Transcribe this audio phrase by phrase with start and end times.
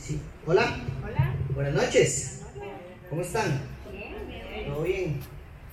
[0.00, 0.18] Sí.
[0.46, 0.78] Hola.
[1.04, 1.34] Hola.
[1.54, 2.40] Buenas noches.
[2.54, 2.90] Buenas noches.
[3.10, 3.60] ¿Cómo están?
[3.92, 4.66] Bien, bien.
[4.66, 5.20] ¿Todo bien?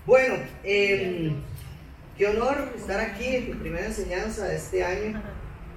[0.06, 1.34] Bueno, em,
[2.18, 5.22] qué honor estar aquí en mi primera enseñanza de este año.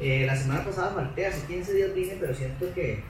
[0.01, 3.01] Eh, la semana pasada falté, hace 15 días vine, pero siento que,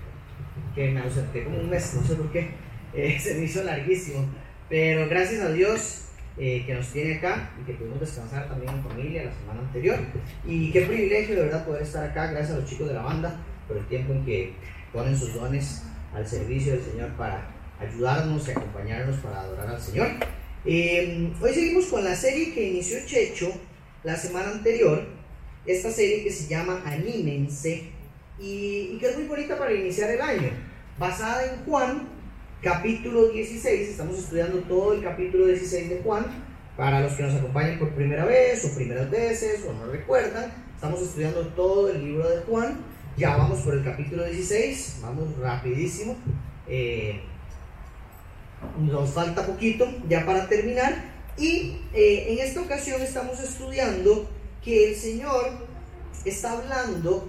[0.75, 2.51] que me ausenté como un mes, no sé por qué.
[2.93, 4.29] Eh, se me hizo larguísimo.
[4.69, 8.83] Pero gracias a Dios eh, que nos tiene acá y que pudimos descansar también en
[8.83, 9.97] familia la semana anterior.
[10.45, 13.37] Y qué privilegio de verdad poder estar acá, gracias a los chicos de la banda
[13.69, 14.55] por el tiempo en que
[14.93, 15.83] ponen sus dones
[16.15, 17.47] al servicio del Señor para
[17.79, 20.09] ayudarnos y acompañarnos para adorar al Señor.
[20.65, 23.53] Eh, hoy seguimos con la serie que inició Checho
[24.05, 25.07] la semana anterior,
[25.67, 27.91] esta serie que se llama Anímense
[28.39, 30.51] y, y que es muy bonita para iniciar el año,
[30.99, 32.09] basada en Juan,
[32.63, 36.27] capítulo 16, estamos estudiando todo el capítulo 16 de Juan,
[36.77, 41.03] para los que nos acompañan por primera vez o primeras veces o no recuerdan, estamos
[41.03, 42.79] estudiando todo el libro de Juan,
[43.21, 46.17] ya vamos por el capítulo 16, vamos rapidísimo.
[46.67, 47.21] Eh,
[48.79, 54.27] nos falta poquito ya para terminar y eh, en esta ocasión estamos estudiando
[54.65, 55.51] que el Señor
[56.25, 57.29] está hablando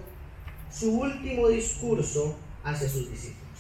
[0.72, 3.59] su último discurso hacia sus discípulos.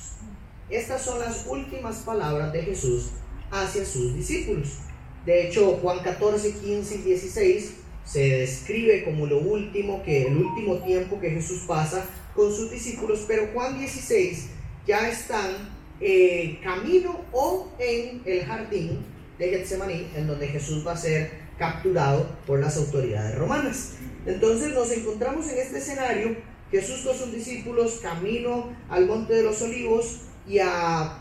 [0.69, 3.09] Estas son las últimas palabras de Jesús
[3.51, 4.77] hacia sus discípulos.
[5.25, 7.73] De hecho, Juan 14, 15 y 16
[8.05, 13.25] se describe como lo último que el último tiempo que Jesús pasa con sus discípulos,
[13.27, 14.47] pero Juan 16
[14.87, 15.51] ya están
[15.99, 19.05] eh, camino o en el jardín
[19.37, 23.93] de Getsemaní, en donde Jesús va a ser capturado por las autoridades romanas.
[24.25, 26.35] Entonces nos encontramos en este escenario,
[26.71, 31.17] Jesús con sus discípulos camino al monte de los olivos y a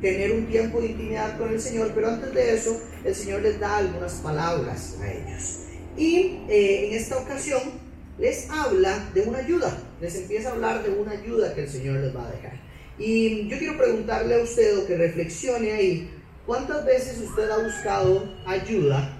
[0.00, 3.60] tener un tiempo de intimidad con el Señor, pero antes de eso el Señor les
[3.60, 5.60] da algunas palabras a ellos.
[5.96, 7.83] Y eh, en esta ocasión
[8.18, 11.96] les habla de una ayuda, les empieza a hablar de una ayuda que el Señor
[11.96, 12.52] les va a dejar.
[12.98, 16.10] Y yo quiero preguntarle a usted o que reflexione ahí,
[16.46, 19.16] ¿cuántas veces usted ha buscado ayuda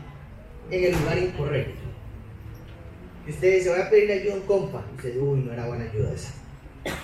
[0.70, 1.82] en el lugar incorrecto?
[3.26, 4.84] Y usted dice, voy a pedirle ayuda a un compa.
[4.92, 6.34] Y usted dice, uy, no era buena ayuda esa.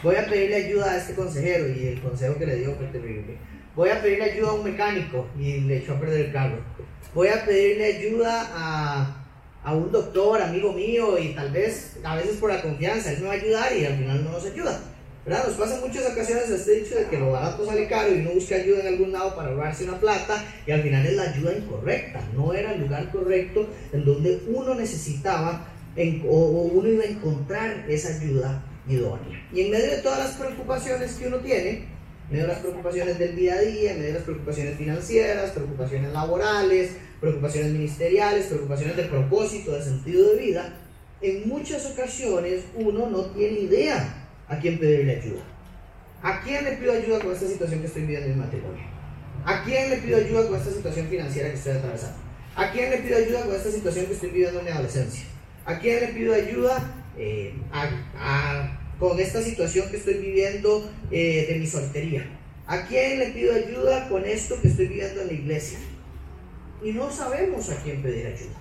[0.02, 3.38] Voy a pedirle ayuda a este consejero y el consejo que le dio fue terrible.
[3.74, 6.58] Voy a pedirle ayuda a un mecánico y le echó a perder el carro.
[7.14, 9.19] Voy a pedirle ayuda a,
[9.62, 13.28] a un doctor, amigo mío, y tal vez, a veces por la confianza, él me
[13.28, 14.80] va a ayudar y al final no nos ayuda.
[15.24, 15.46] ¿verdad?
[15.46, 18.30] Nos pasa en muchas ocasiones este dicho de que lo barato sale caro y uno
[18.30, 21.56] busca ayuda en algún lado para ahorrarse una plata y al final es la ayuda
[21.56, 25.66] incorrecta, no era el lugar correcto en donde uno necesitaba
[25.96, 29.46] en, o, o uno iba a encontrar esa ayuda idónea.
[29.52, 31.89] Y en medio de todas las preocupaciones que uno tiene, en
[32.30, 36.92] medio de las preocupaciones del día a día, medio de las preocupaciones financieras, preocupaciones laborales,
[37.20, 40.72] preocupaciones ministeriales, preocupaciones de propósito, de sentido de vida,
[41.20, 45.42] en muchas ocasiones uno no tiene idea a quién pedirle ayuda.
[46.22, 48.84] ¿A quién le pido ayuda con esta situación que estoy viviendo en mi matrimonio?
[49.44, 52.18] ¿A quién le pido ayuda con esta situación financiera que estoy atravesando?
[52.56, 55.24] ¿A quién le pido ayuda con esta situación que estoy viviendo en mi adolescencia?
[55.64, 61.46] ¿A quién le pido ayuda eh, a, a, con esta situación que estoy viviendo eh,
[61.48, 62.24] de mi soltería?
[62.66, 65.78] ¿A quién le pido ayuda con esto que estoy viviendo en la iglesia?
[66.84, 68.56] Y no sabemos a quién pedir ayuda.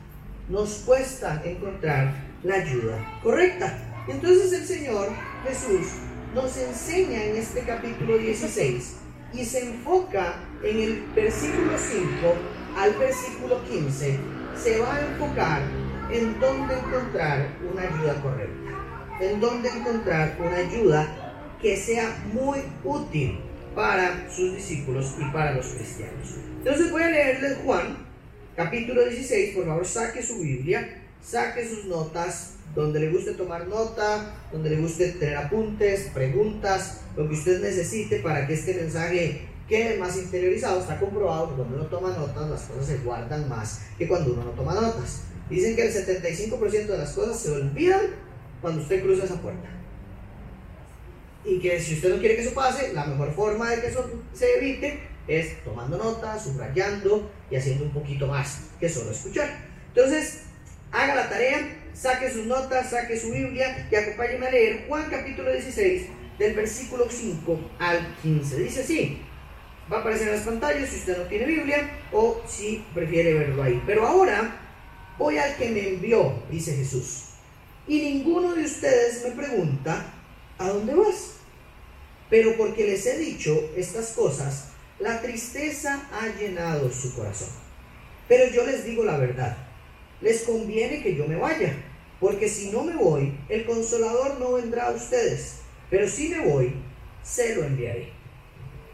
[0.49, 3.77] Nos cuesta encontrar la ayuda correcta.
[4.07, 5.09] Entonces el Señor
[5.47, 5.87] Jesús
[6.33, 8.95] nos enseña en este capítulo 16
[9.33, 12.33] y se enfoca en el versículo 5
[12.77, 14.17] al versículo 15.
[14.55, 15.61] Se va a enfocar
[16.11, 18.71] en dónde encontrar una ayuda correcta,
[19.19, 21.07] en dónde encontrar una ayuda
[21.61, 23.39] que sea muy útil
[23.75, 26.35] para sus discípulos y para los cristianos.
[26.57, 27.97] Entonces voy a leerles Juan,
[28.55, 34.33] capítulo 16, por favor saque su Biblia, saque sus notas, donde le guste tomar nota,
[34.51, 39.97] donde le guste tener apuntes, preguntas, lo que usted necesite para que este mensaje quede
[39.97, 40.79] más interiorizado.
[40.79, 44.43] Está comprobado que cuando uno toma notas las cosas se guardan más que cuando uno
[44.43, 45.21] no toma notas.
[45.49, 48.01] Dicen que el 75% de las cosas se olvidan
[48.61, 49.69] cuando usted cruza esa puerta.
[51.45, 54.09] Y que si usted no quiere que eso pase, la mejor forma de que eso
[54.33, 59.49] se evite es tomando notas, subrayando y haciendo un poquito más que solo escuchar.
[59.87, 60.41] Entonces,
[60.91, 65.51] haga la tarea, saque sus notas, saque su Biblia y acompáñeme a leer Juan capítulo
[65.51, 66.07] 16
[66.37, 68.57] del versículo 5 al 15.
[68.57, 69.21] Dice así,
[69.91, 73.63] va a aparecer en las pantallas si usted no tiene Biblia o si prefiere verlo
[73.63, 73.81] ahí.
[73.85, 74.55] Pero ahora
[75.17, 77.28] voy al que me envió, dice Jesús.
[77.89, 80.13] Y ninguno de ustedes me pregunta,
[80.59, 81.37] ¿a dónde vas?
[82.29, 84.67] Pero porque les he dicho estas cosas,
[84.99, 87.49] la tristeza ha llenado su corazón.
[88.27, 89.57] Pero yo les digo la verdad,
[90.21, 91.73] les conviene que yo me vaya,
[92.19, 95.61] porque si no me voy, el consolador no vendrá a ustedes.
[95.89, 96.75] Pero si me voy,
[97.23, 98.09] se lo enviaré.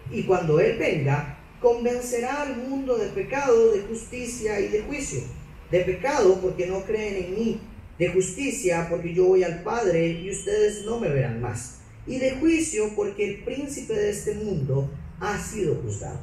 [0.09, 5.19] Y cuando Él venga, convencerá al mundo de pecado, de justicia y de juicio.
[5.69, 7.61] De pecado porque no creen en mí.
[7.97, 11.77] De justicia porque yo voy al Padre y ustedes no me verán más.
[12.05, 14.89] Y de juicio porque el príncipe de este mundo
[15.19, 16.19] ha sido juzgado.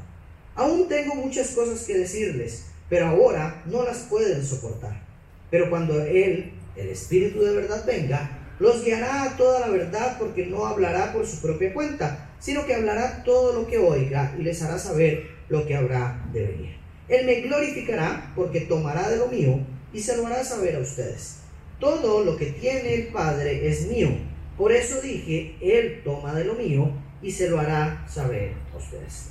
[0.54, 5.02] Aún tengo muchas cosas que decirles, pero ahora no las pueden soportar.
[5.50, 10.46] Pero cuando Él, el Espíritu de verdad, venga, los guiará a toda la verdad porque
[10.46, 14.62] no hablará por su propia cuenta, sino que hablará todo lo que oiga y les
[14.62, 16.76] hará saber lo que habrá de venir.
[17.08, 19.58] Él me glorificará porque tomará de lo mío
[19.92, 21.41] y se lo hará saber a ustedes.
[21.82, 24.11] Todo lo que tiene el Padre es mío.
[24.56, 29.31] Por eso dije, Él toma de lo mío y se lo hará saber a ustedes.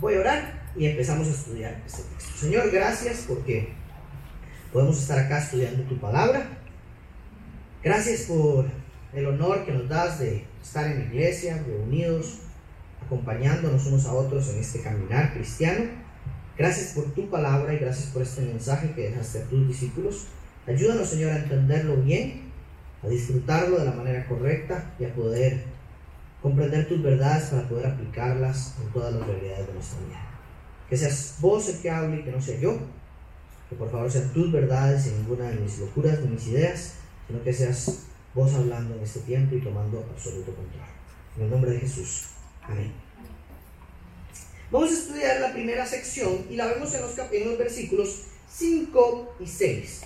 [0.00, 2.32] Voy a orar y empezamos a estudiar este texto.
[2.38, 3.74] Señor, gracias porque
[4.72, 6.48] podemos estar acá estudiando tu palabra.
[7.84, 8.64] Gracias por
[9.12, 12.38] el honor que nos das de estar en la iglesia, reunidos,
[13.04, 15.90] acompañándonos unos a otros en este caminar cristiano.
[16.56, 20.28] Gracias por tu palabra y gracias por este mensaje que dejaste a tus discípulos.
[20.66, 22.52] Ayúdanos, Señor, a entenderlo bien,
[23.02, 25.64] a disfrutarlo de la manera correcta y a poder
[26.40, 30.20] comprender tus verdades para poder aplicarlas en todas las realidades de nuestra vida.
[30.88, 32.78] Que seas vos el que hable y que no sea yo.
[33.68, 36.94] Que por favor sean tus verdades y ninguna de mis locuras ni mis ideas
[37.26, 38.00] sino que seas
[38.34, 40.84] vos hablando en este tiempo y tomando absoluto control.
[41.36, 42.26] En el nombre de Jesús.
[42.62, 42.92] Amén.
[44.70, 49.36] Vamos a estudiar la primera sección y la vemos en los, en los versículos 5
[49.40, 50.02] y 6.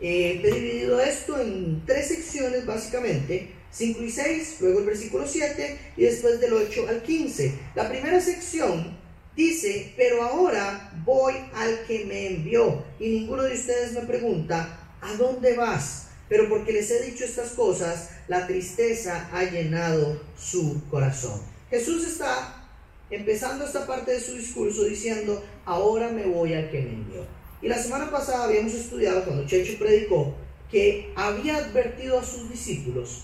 [0.00, 5.78] Eh, he dividido esto en tres secciones básicamente, 5 y 6, luego el versículo 7
[5.96, 7.54] y después del 8 al 15.
[7.74, 8.96] La primera sección
[9.34, 15.14] dice, pero ahora voy al que me envió y ninguno de ustedes me pregunta, ¿a
[15.14, 16.08] dónde vas?
[16.28, 21.40] Pero porque les he dicho estas cosas, la tristeza ha llenado su corazón.
[21.70, 22.68] Jesús está
[23.10, 27.24] empezando esta parte de su discurso diciendo, ahora me voy al que me envió.
[27.62, 30.34] Y la semana pasada habíamos estudiado, cuando Checho predicó,
[30.70, 33.22] que había advertido a sus discípulos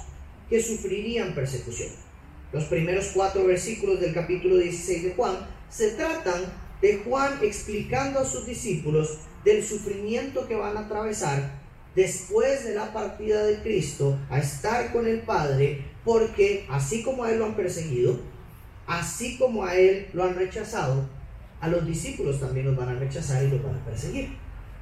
[0.49, 1.91] que sufrirían persecución.
[2.53, 5.37] Los primeros cuatro versículos del capítulo 16 de Juan
[5.71, 6.43] se tratan
[6.81, 11.63] de Juan explicando a sus discípulos del sufrimiento que van a atravesar
[11.95, 17.33] después de la partida de Cristo a estar con el Padre, porque así como a
[17.33, 18.19] Él lo han perseguido,
[18.87, 21.09] así como a Él lo han rechazado,
[21.63, 24.37] a los discípulos también los van a rechazar y los van a perseguir.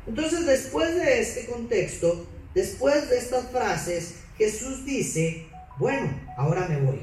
[0.06, 5.46] Entonces, después de este contexto, después de estas frases, Jesús dice,
[5.78, 7.00] bueno, ahora me voy.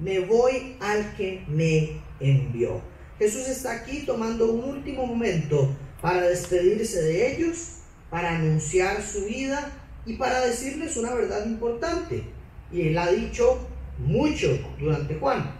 [0.00, 2.82] Me voy al que me envió.
[3.18, 7.74] Jesús está aquí tomando un último momento para despedirse de ellos
[8.10, 9.72] para anunciar su vida
[10.06, 12.22] y para decirles una verdad importante.
[12.70, 13.66] Y él ha dicho
[13.98, 15.50] mucho durante Juan,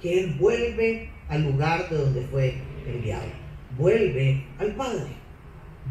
[0.00, 2.54] que él vuelve al lugar de donde fue
[2.86, 3.26] enviado,
[3.76, 5.12] vuelve al Padre,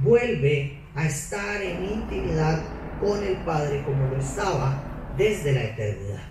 [0.02, 2.64] vuelve a estar en intimidad
[3.00, 4.84] con el Padre como lo estaba
[5.18, 6.28] desde la eternidad.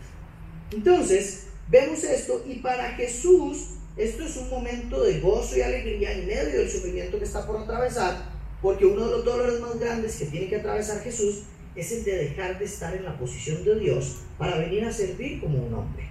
[0.72, 6.26] Entonces, vemos esto y para Jesús esto es un momento de gozo y alegría en
[6.26, 8.16] medio del sufrimiento que está por atravesar,
[8.62, 11.42] porque uno de los dolores más grandes que tiene que atravesar Jesús
[11.74, 15.40] es el de dejar de estar en la posición de Dios para venir a servir
[15.40, 16.08] como un hombre.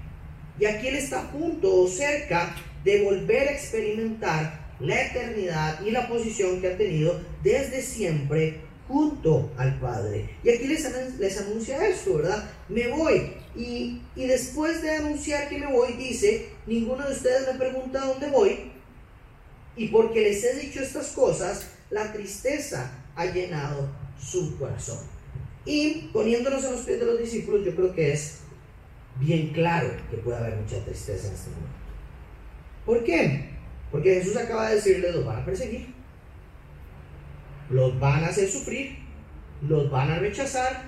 [0.59, 5.91] Y aquí Él está a punto o cerca de volver a experimentar la eternidad y
[5.91, 10.29] la posición que ha tenido desde siempre junto al Padre.
[10.43, 12.49] Y aquí les, les anuncia esto, ¿verdad?
[12.69, 13.33] Me voy.
[13.55, 18.29] Y, y después de anunciar que me voy, dice, ninguno de ustedes me pregunta dónde
[18.29, 18.71] voy.
[19.75, 24.99] Y porque les he dicho estas cosas, la tristeza ha llenado su corazón.
[25.65, 28.39] Y poniéndonos en los pies de los discípulos, yo creo que es
[29.19, 31.78] bien claro que puede haber mucha tristeza en este momento.
[32.89, 33.45] ¿Por qué?
[33.91, 35.93] Porque Jesús acaba de decirles, los van a perseguir,
[37.69, 38.97] los van a hacer sufrir,
[39.61, 40.85] los van a rechazar,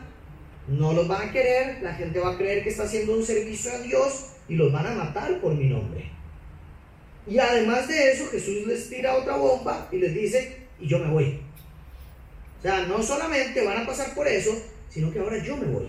[0.67, 3.71] no los van a querer, la gente va a creer que está haciendo un servicio
[3.71, 6.09] a Dios y los van a matar por mi nombre.
[7.27, 11.11] Y además de eso, Jesús les tira otra bomba y les dice, y yo me
[11.11, 11.39] voy.
[12.57, 15.87] O sea, no solamente van a pasar por eso, sino que ahora yo me voy.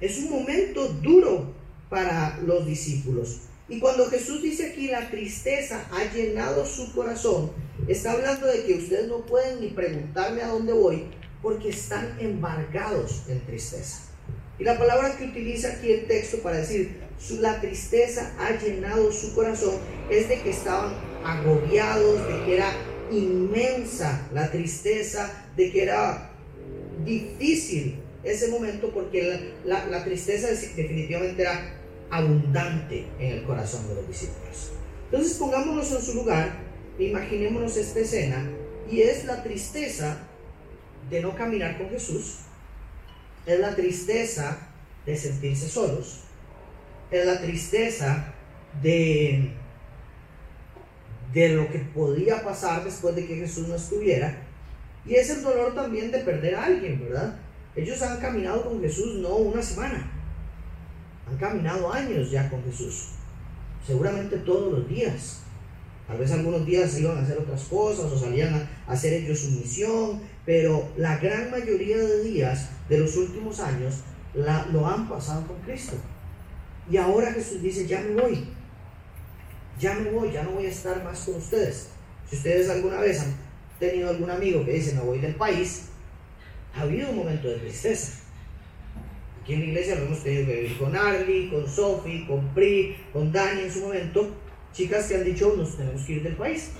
[0.00, 1.54] Es un momento duro
[1.88, 3.42] para los discípulos.
[3.74, 7.50] Y cuando Jesús dice aquí la tristeza ha llenado su corazón,
[7.88, 11.06] está hablando de que ustedes no pueden ni preguntarme a dónde voy
[11.42, 14.02] porque están embargados en tristeza.
[14.60, 17.00] Y la palabra que utiliza aquí el texto para decir
[17.40, 19.74] la tristeza ha llenado su corazón
[20.08, 22.70] es de que estaban agobiados, de que era
[23.10, 26.30] inmensa la tristeza de que era
[27.04, 31.83] difícil ese momento porque la, tristeza definitivamente era
[32.14, 34.70] abundante en el corazón de los discípulos.
[35.06, 36.52] Entonces pongámonos en su lugar,
[36.96, 38.48] imaginémonos esta escena,
[38.88, 40.18] y es la tristeza
[41.10, 42.36] de no caminar con Jesús,
[43.46, 44.58] es la tristeza
[45.04, 46.20] de sentirse solos,
[47.10, 48.32] es la tristeza
[48.80, 49.50] de,
[51.32, 54.38] de lo que podía pasar después de que Jesús no estuviera,
[55.04, 57.40] y es el dolor también de perder a alguien, ¿verdad?
[57.74, 60.13] Ellos han caminado con Jesús no una semana,
[61.28, 63.08] han caminado años ya con Jesús,
[63.86, 65.40] seguramente todos los días.
[66.06, 68.54] Tal vez algunos días iban a hacer otras cosas o salían
[68.86, 74.00] a hacer ellos su misión, pero la gran mayoría de días de los últimos años
[74.34, 75.94] lo han pasado con Cristo.
[76.90, 78.44] Y ahora Jesús dice, ya me voy,
[79.80, 81.88] ya me voy, ya no voy a estar más con ustedes.
[82.28, 83.34] Si ustedes alguna vez han
[83.78, 85.86] tenido algún amigo que dice, me voy del país,
[86.74, 88.23] ha habido un momento de tristeza.
[89.44, 93.60] Aquí en la iglesia tenido que vivir con Arlie, con Sophie, con Pri, con Dani
[93.60, 94.34] en su momento,
[94.72, 96.70] chicas que han dicho, nos tenemos que ir del país,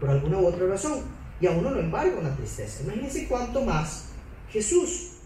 [0.00, 1.04] por alguna u otra razón.
[1.40, 2.82] Y a uno lo embarga una tristeza.
[2.82, 4.08] Imagínense cuánto más
[4.50, 5.18] Jesús,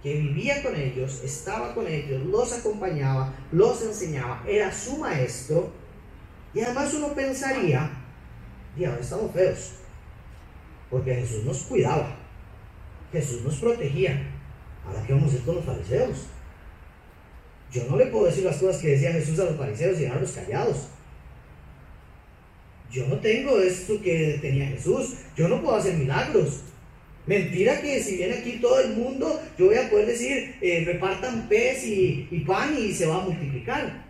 [0.00, 5.72] que vivía con ellos, estaba con ellos, los acompañaba, los enseñaba, era su maestro.
[6.54, 7.90] Y además uno pensaría,
[8.78, 9.72] ahora estamos feos,
[10.88, 12.16] porque Jesús nos cuidaba,
[13.10, 14.35] Jesús nos protegía.
[14.86, 16.26] Ahora, ¿qué vamos a hacer con los fariseos?
[17.72, 20.30] Yo no le puedo decir las cosas que decía Jesús a los fariseos y dejarlos
[20.32, 20.88] callados.
[22.90, 25.14] Yo no tengo esto que tenía Jesús.
[25.36, 26.60] Yo no puedo hacer milagros.
[27.26, 31.48] Mentira que si viene aquí todo el mundo, yo voy a poder decir, eh, repartan
[31.48, 34.04] pez y, y pan y se va a multiplicar.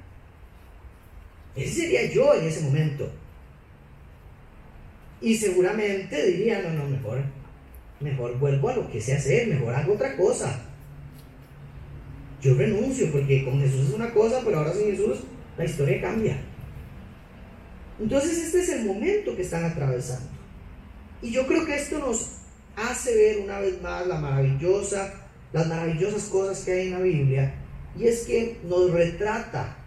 [1.57, 3.11] Ese sería yo en ese momento.
[5.23, 7.23] Y seguramente diría, no, no, mejor,
[8.01, 10.61] mejor vuelvo a lo que sé hacer, mejor hago otra cosa.
[12.41, 15.19] Yo renuncio porque con Jesús es una cosa, pero ahora sin Jesús
[15.57, 16.39] la historia cambia.
[17.99, 20.29] Entonces este es el momento que están atravesando.
[21.23, 22.33] Y yo creo que esto nos
[22.77, 25.15] hace ver una vez más la maravillosa,
[25.53, 27.55] las maravillosas cosas que hay en la Biblia.
[27.99, 29.79] Y es que nos retrata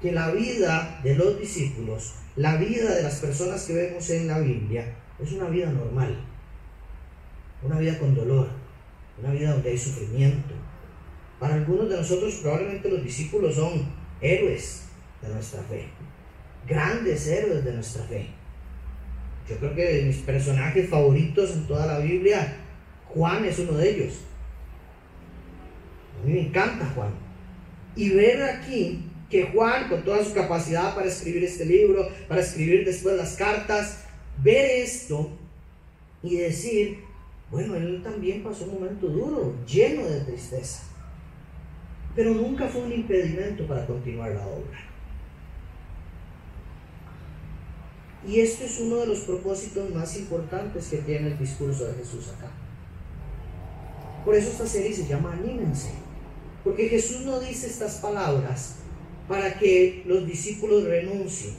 [0.00, 4.38] que la vida de los discípulos, la vida de las personas que vemos en la
[4.38, 6.24] Biblia, es una vida normal.
[7.62, 8.48] Una vida con dolor,
[9.18, 10.54] una vida donde hay sufrimiento.
[11.40, 13.86] Para algunos de nosotros probablemente los discípulos son
[14.20, 14.84] héroes
[15.22, 15.86] de nuestra fe
[16.66, 18.26] grandes héroes de nuestra fe.
[19.48, 22.56] Yo creo que de mis personajes favoritos en toda la Biblia,
[23.06, 24.14] Juan es uno de ellos.
[26.20, 27.10] A mí me encanta Juan.
[27.94, 32.84] Y ver aquí que Juan, con toda su capacidad para escribir este libro, para escribir
[32.84, 34.04] después las cartas,
[34.42, 35.30] ver esto
[36.22, 36.98] y decir,
[37.64, 40.82] bueno, él también pasó un momento duro, lleno de tristeza.
[42.14, 44.78] Pero nunca fue un impedimento para continuar la obra.
[48.26, 52.28] Y esto es uno de los propósitos más importantes que tiene el discurso de Jesús
[52.36, 52.50] acá.
[54.24, 55.90] Por eso esta serie se llama Anímense.
[56.64, 58.76] Porque Jesús no dice estas palabras
[59.28, 61.54] para que los discípulos renuncien.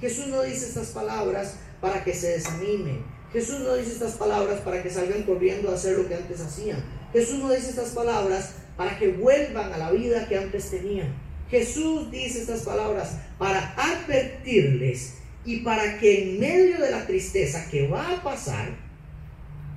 [0.00, 3.15] Jesús no dice estas palabras para que se desanimen.
[3.36, 6.82] Jesús no dice estas palabras para que salgan corriendo a hacer lo que antes hacían.
[7.12, 11.14] Jesús no dice estas palabras para que vuelvan a la vida que antes tenían.
[11.50, 17.86] Jesús dice estas palabras para advertirles y para que en medio de la tristeza que
[17.86, 18.70] va a pasar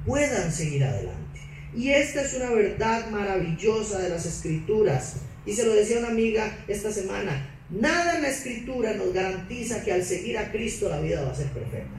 [0.06, 1.42] puedan seguir adelante.
[1.76, 5.16] Y esta es una verdad maravillosa de las escrituras.
[5.46, 9.92] Y se lo decía una amiga esta semana, nada en la escritura nos garantiza que
[9.92, 11.99] al seguir a Cristo la vida va a ser perfecta.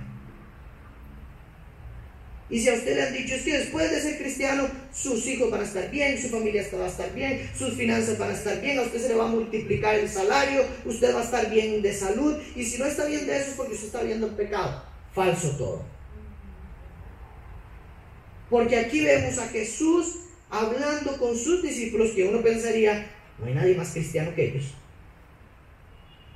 [2.51, 5.51] Y si a usted le han dicho, es que después de ser cristiano, sus hijos
[5.51, 8.61] van a estar bien, su familia va a estar bien, sus finanzas van a estar
[8.61, 11.81] bien, a usted se le va a multiplicar el salario, usted va a estar bien
[11.81, 14.35] de salud, y si no está bien de eso es porque usted está viendo el
[14.35, 14.83] pecado.
[15.15, 15.85] Falso todo.
[18.51, 20.17] Porque aquí vemos a Jesús
[20.51, 23.07] hablando con sus discípulos que uno pensaría,
[23.39, 24.75] no hay nadie más cristiano que ellos.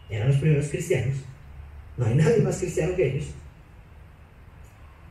[0.09, 1.17] Eran los primeros cristianos.
[1.97, 3.27] No hay nadie más cristiano que ellos.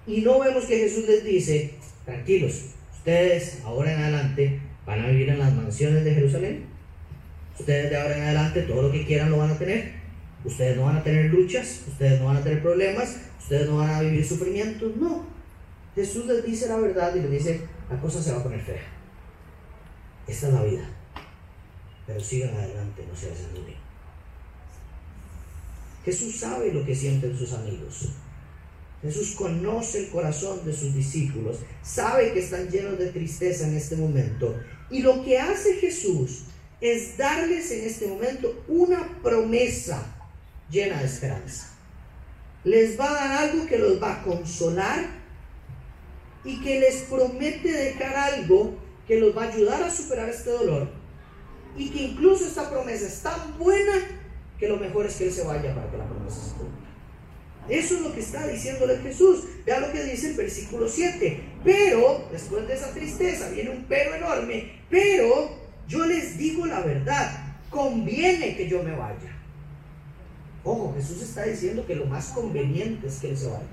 [0.05, 5.29] Y no vemos que Jesús les dice, tranquilos, ustedes ahora en adelante van a vivir
[5.29, 6.65] en las mansiones de Jerusalén.
[7.57, 9.93] Ustedes de ahora en adelante todo lo que quieran lo van a tener.
[10.43, 13.91] Ustedes no van a tener luchas, ustedes no van a tener problemas, ustedes no van
[13.91, 14.95] a vivir sufrimientos.
[14.98, 15.25] No.
[15.95, 18.81] Jesús les dice la verdad y les dice, la cosa se va a poner fea.
[20.27, 20.89] Esta es la vida.
[22.05, 23.75] Pero sigan adelante, no se desanimen.
[26.03, 28.10] Jesús sabe lo que sienten sus amigos.
[29.03, 33.98] Jesús conoce el corazón de sus discípulos, sabe que están llenos de tristeza en este
[33.98, 34.57] momento.
[34.89, 36.45] Y lo que hace Jesús
[36.79, 40.01] es darles en este momento una promesa
[40.69, 41.69] llena de esperanza.
[42.63, 45.05] Les va a dar algo que los va a consolar
[46.45, 48.74] y que les promete dejar algo
[49.05, 50.89] que los va a ayudar a superar este dolor.
[51.75, 53.93] Y que incluso esta promesa es tan buena
[54.57, 56.83] que lo mejor es que Él se vaya para que la promesa se cumpla.
[57.70, 59.46] Eso es lo que está diciéndole Jesús.
[59.65, 61.39] Vea lo que dice el versículo 7.
[61.63, 64.72] Pero, después de esa tristeza, viene un pero enorme.
[64.89, 67.55] Pero yo les digo la verdad.
[67.70, 69.38] Conviene que yo me vaya.
[70.63, 73.63] Ojo, Jesús está diciendo que lo más conveniente es que Él se vaya.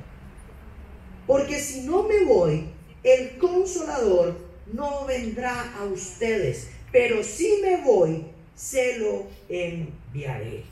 [1.26, 2.66] Porque si no me voy,
[3.02, 4.37] el consolador
[4.73, 6.68] no vendrá a ustedes.
[6.90, 10.64] Pero si me voy, se lo enviaré.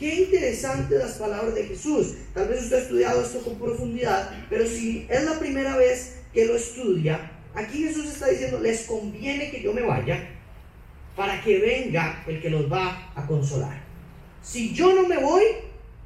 [0.00, 2.14] Qué interesante las palabras de Jesús.
[2.32, 6.46] Tal vez usted ha estudiado esto con profundidad, pero si es la primera vez que
[6.46, 10.26] lo estudia, aquí Jesús está diciendo, les conviene que yo me vaya
[11.14, 13.78] para que venga el que los va a consolar.
[14.42, 15.42] Si yo no me voy,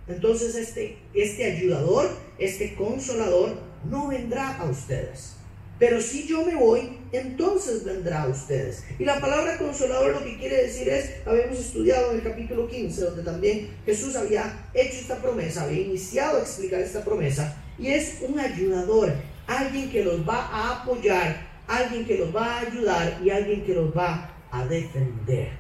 [0.09, 3.57] entonces este, este ayudador, este consolador,
[3.89, 5.34] no vendrá a ustedes.
[5.79, 8.85] Pero si yo me voy, entonces vendrá a ustedes.
[8.99, 13.01] Y la palabra consolador lo que quiere decir es, habíamos estudiado en el capítulo 15,
[13.01, 18.19] donde también Jesús había hecho esta promesa, había iniciado a explicar esta promesa, y es
[18.21, 19.13] un ayudador,
[19.49, 23.75] alguien que los va a apoyar, alguien que los va a ayudar y alguien que
[23.75, 25.51] los va a defender.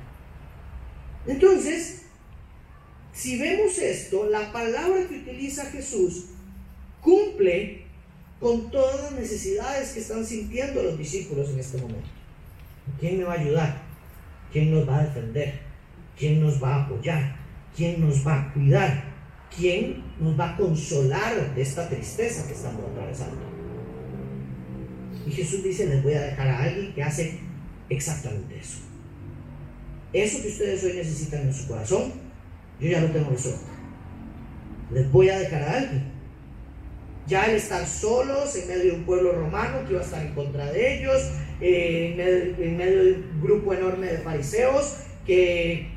[1.26, 2.02] Entonces,
[3.12, 6.26] si vemos esto, la palabra que utiliza Jesús
[7.00, 7.83] cumple
[8.44, 12.10] con todas las necesidades que están sintiendo los discípulos en este momento.
[13.00, 13.82] ¿Quién me va a ayudar?
[14.52, 15.60] ¿Quién nos va a defender?
[16.14, 17.36] ¿Quién nos va a apoyar?
[17.74, 19.04] ¿Quién nos va a cuidar?
[19.56, 23.40] ¿Quién nos va a consolar de esta tristeza que estamos atravesando?
[25.26, 27.38] Y Jesús dice, les voy a dejar a alguien que hace
[27.88, 28.80] exactamente eso.
[30.12, 32.12] Eso que ustedes hoy necesitan en su corazón,
[32.78, 33.64] yo ya lo tengo resuelto.
[34.92, 36.13] Les voy a dejar a alguien
[37.26, 40.34] ya el estar solos en medio de un pueblo romano que iba a estar en
[40.34, 41.23] contra de ellos,
[41.60, 42.10] eh,
[42.58, 45.89] en, medio, de un grupo enorme de fariseos que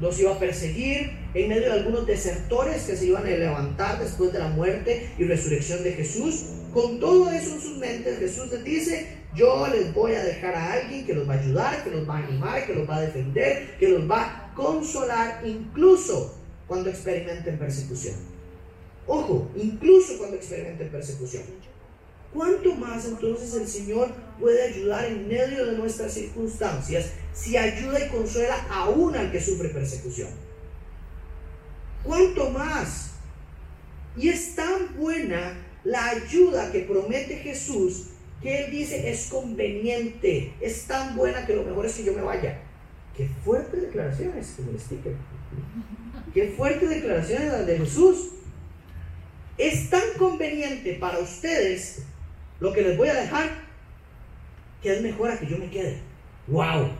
[0.00, 4.32] los iba a perseguir, en medio de algunos desertores que se iban a levantar después
[4.32, 6.44] de la muerte y resurrección de Jesús.
[6.72, 10.74] Con todo eso en sus mentes, Jesús les dice, yo les voy a dejar a
[10.74, 13.00] alguien que los va a ayudar, que los va a animar, que los va a
[13.00, 18.14] defender, que los va a consolar, incluso cuando experimenten persecución.
[19.08, 21.42] Ojo, incluso cuando experimenten persecución.
[22.32, 28.10] ¿Cuánto más entonces el Señor puede ayudar en medio de nuestras circunstancias si ayuda y
[28.10, 30.28] consuela aún al que sufre persecución?
[32.04, 33.12] ¿Cuánto más?
[34.16, 38.08] Y es tan buena la ayuda que promete Jesús
[38.42, 42.22] que Él dice es conveniente, es tan buena que lo mejor es que yo me
[42.22, 42.60] vaya.
[43.16, 45.14] Qué fuertes declaraciones, como el sticker.
[46.32, 48.28] Qué fuertes declaraciones las de Jesús.
[49.58, 52.04] Es tan conveniente para ustedes
[52.60, 53.68] lo que les voy a dejar
[54.82, 55.98] que es mejor a que yo me quede.
[56.46, 56.90] ¡Wow!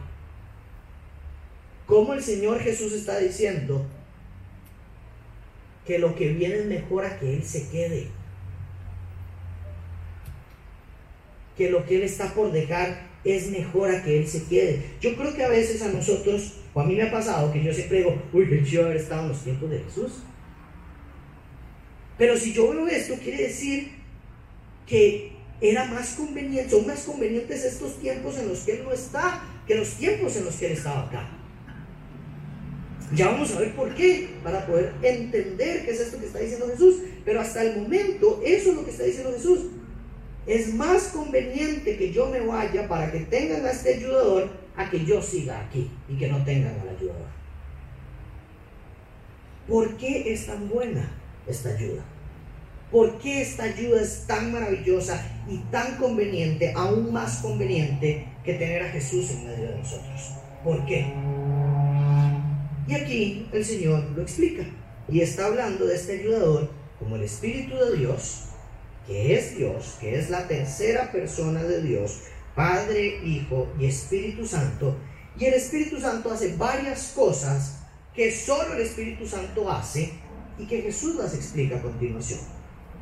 [1.87, 3.87] ¿Cómo el Señor Jesús está diciendo
[5.87, 8.09] que lo que viene es mejor a que Él se quede?
[11.57, 14.97] Que lo que Él está por dejar es mejor a que Él se quede.
[15.01, 17.73] Yo creo que a veces a nosotros, o a mí me ha pasado, que yo
[17.73, 20.13] siempre digo, uy, qué chido haber estado en los tiempos de Jesús.
[22.19, 23.93] Pero si yo veo esto, quiere decir
[24.87, 29.43] que era más conveniente, son más convenientes estos tiempos en los que Él no está
[29.67, 31.29] que los tiempos en los que Él estaba acá.
[33.15, 36.69] Ya vamos a ver por qué, para poder entender qué es esto que está diciendo
[36.69, 36.97] Jesús.
[37.25, 39.61] Pero hasta el momento, eso es lo que está diciendo Jesús.
[40.47, 45.05] Es más conveniente que yo me vaya para que tengan a este ayudador a que
[45.05, 47.29] yo siga aquí y que no tengan al ayudador.
[49.67, 51.11] ¿Por qué es tan buena?
[51.49, 52.05] Esta ayuda.
[52.91, 58.83] ¿Por qué esta ayuda es tan maravillosa y tan conveniente, aún más conveniente que tener
[58.83, 60.33] a Jesús en medio de nosotros?
[60.65, 61.13] ¿Por qué?
[62.87, 64.65] Y aquí el Señor lo explica
[65.07, 68.45] y está hablando de este ayudador como el Espíritu de Dios,
[69.07, 72.21] que es Dios, que es la tercera persona de Dios,
[72.55, 74.97] Padre, Hijo y Espíritu Santo.
[75.39, 77.81] Y el Espíritu Santo hace varias cosas
[78.15, 80.13] que solo el Espíritu Santo hace
[80.59, 82.41] y que Jesús las explica a continuación.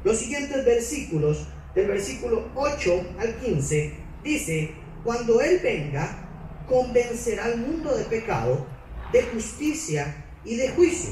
[0.04, 3.92] Los siguientes versículos, del versículo 8 al 15,
[4.22, 4.70] dice,
[5.04, 8.66] cuando Él venga, convencerá al mundo de pecado,
[9.12, 11.10] de justicia y de juicio.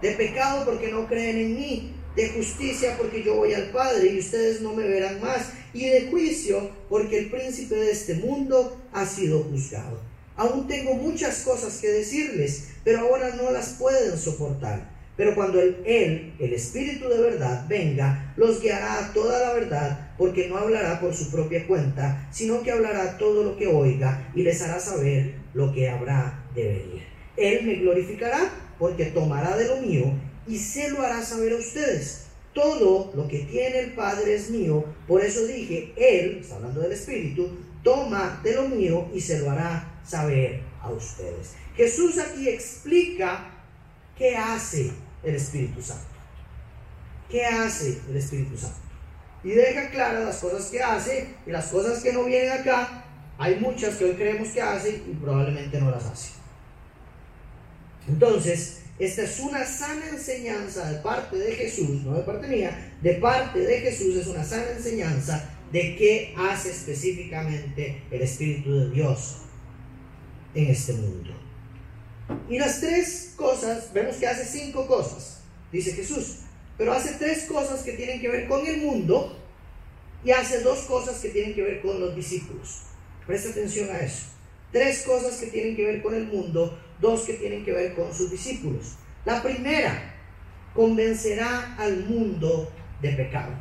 [0.00, 4.18] De pecado porque no creen en mí, de justicia porque yo voy al Padre y
[4.18, 9.06] ustedes no me verán más, y de juicio porque el príncipe de este mundo ha
[9.06, 10.00] sido juzgado.
[10.36, 14.91] Aún tengo muchas cosas que decirles, pero ahora no las pueden soportar.
[15.22, 20.14] Pero cuando él, él, el Espíritu de verdad, venga, los guiará a toda la verdad,
[20.18, 24.42] porque no hablará por su propia cuenta, sino que hablará todo lo que oiga y
[24.42, 27.02] les hará saber lo que habrá de venir.
[27.36, 30.12] Él me glorificará, porque tomará de lo mío
[30.48, 32.26] y se lo hará saber a ustedes.
[32.52, 36.90] Todo lo que tiene el Padre es mío, por eso dije, Él, está hablando del
[36.90, 37.48] Espíritu,
[37.84, 41.52] toma de lo mío y se lo hará saber a ustedes.
[41.76, 43.52] Jesús aquí explica
[44.18, 44.90] qué hace
[45.22, 46.06] el Espíritu Santo.
[47.28, 48.78] ¿Qué hace el Espíritu Santo?
[49.44, 53.04] Y deja claras las cosas que hace y las cosas que no vienen acá.
[53.38, 56.30] Hay muchas que hoy creemos que hace y probablemente no las hace.
[58.08, 63.14] Entonces, esta es una sana enseñanza de parte de Jesús, no de parte mía, de
[63.14, 69.38] parte de Jesús es una sana enseñanza de qué hace específicamente el Espíritu de Dios
[70.54, 71.41] en este mundo.
[72.48, 76.38] Y las tres cosas, vemos que hace cinco cosas, dice Jesús,
[76.78, 79.38] pero hace tres cosas que tienen que ver con el mundo
[80.24, 82.82] y hace dos cosas que tienen que ver con los discípulos.
[83.26, 84.26] Presta atención a eso.
[84.70, 88.12] Tres cosas que tienen que ver con el mundo, dos que tienen que ver con
[88.14, 88.94] sus discípulos.
[89.24, 90.14] La primera,
[90.74, 93.52] convencerá al mundo de pecado.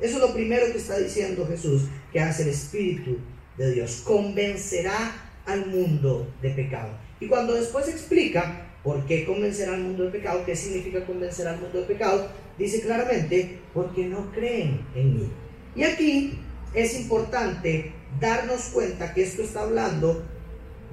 [0.00, 1.82] Eso es lo primero que está diciendo Jesús,
[2.12, 3.18] que hace el Espíritu
[3.56, 4.02] de Dios.
[4.04, 6.98] Convencerá al mundo de pecado.
[7.20, 11.60] Y cuando después explica por qué convencer al mundo de pecado, qué significa convencer al
[11.60, 15.28] mundo de pecado, dice claramente, porque no creen en mí.
[15.74, 16.38] Y aquí
[16.74, 20.24] es importante darnos cuenta que esto está hablando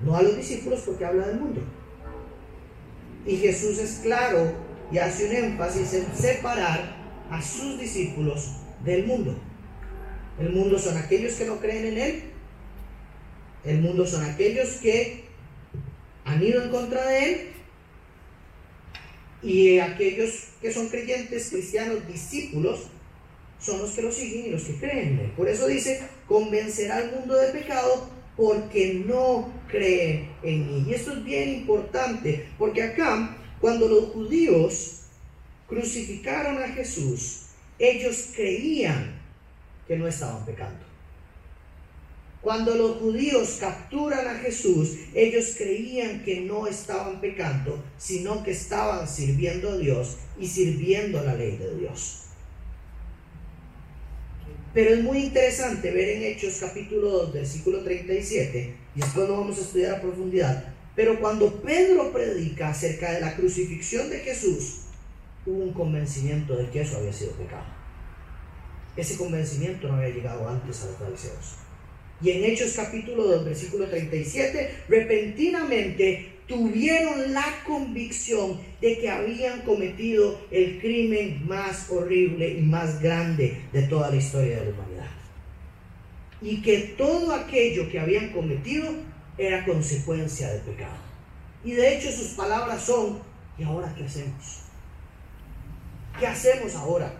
[0.03, 1.61] no a los discípulos porque habla del mundo.
[3.25, 4.51] Y Jesús es claro
[4.91, 6.95] y hace un énfasis en separar
[7.29, 9.35] a sus discípulos del mundo.
[10.39, 12.23] El mundo son aquellos que no creen en Él.
[13.63, 15.20] El mundo son aquellos que
[16.25, 17.47] han ido en contra de Él.
[19.43, 22.87] Y aquellos que son creyentes, cristianos, discípulos,
[23.59, 25.31] son los que lo siguen y los que creen en Él.
[25.35, 30.89] Por eso dice, convencerá al mundo de pecado porque no creen en mí.
[30.89, 35.01] Y esto es bien importante, porque acá, cuando los judíos
[35.67, 37.43] crucificaron a Jesús,
[37.77, 39.19] ellos creían
[39.87, 40.90] que no estaban pecando.
[42.41, 49.07] Cuando los judíos capturan a Jesús, ellos creían que no estaban pecando, sino que estaban
[49.07, 52.21] sirviendo a Dios y sirviendo la ley de Dios.
[54.73, 59.59] Pero es muy interesante ver en Hechos capítulo 2, versículo 37, y después lo vamos
[59.59, 60.73] a estudiar a profundidad.
[60.95, 64.85] Pero cuando Pedro predica acerca de la crucifixión de Jesús,
[65.45, 67.65] hubo un convencimiento de que eso había sido pecado.
[68.95, 71.55] Ese convencimiento no había llegado antes a los fariseos.
[72.23, 80.39] Y en Hechos capítulo 2, versículo 37, repentinamente tuvieron la convicción de que habían cometido
[80.51, 85.11] el crimen más horrible y más grande de toda la historia de la humanidad.
[86.41, 88.89] Y que todo aquello que habían cometido
[89.37, 90.97] era consecuencia del pecado.
[91.63, 93.19] Y de hecho sus palabras son,
[93.57, 94.61] ¿y ahora qué hacemos?
[96.19, 97.13] ¿Qué hacemos ahora?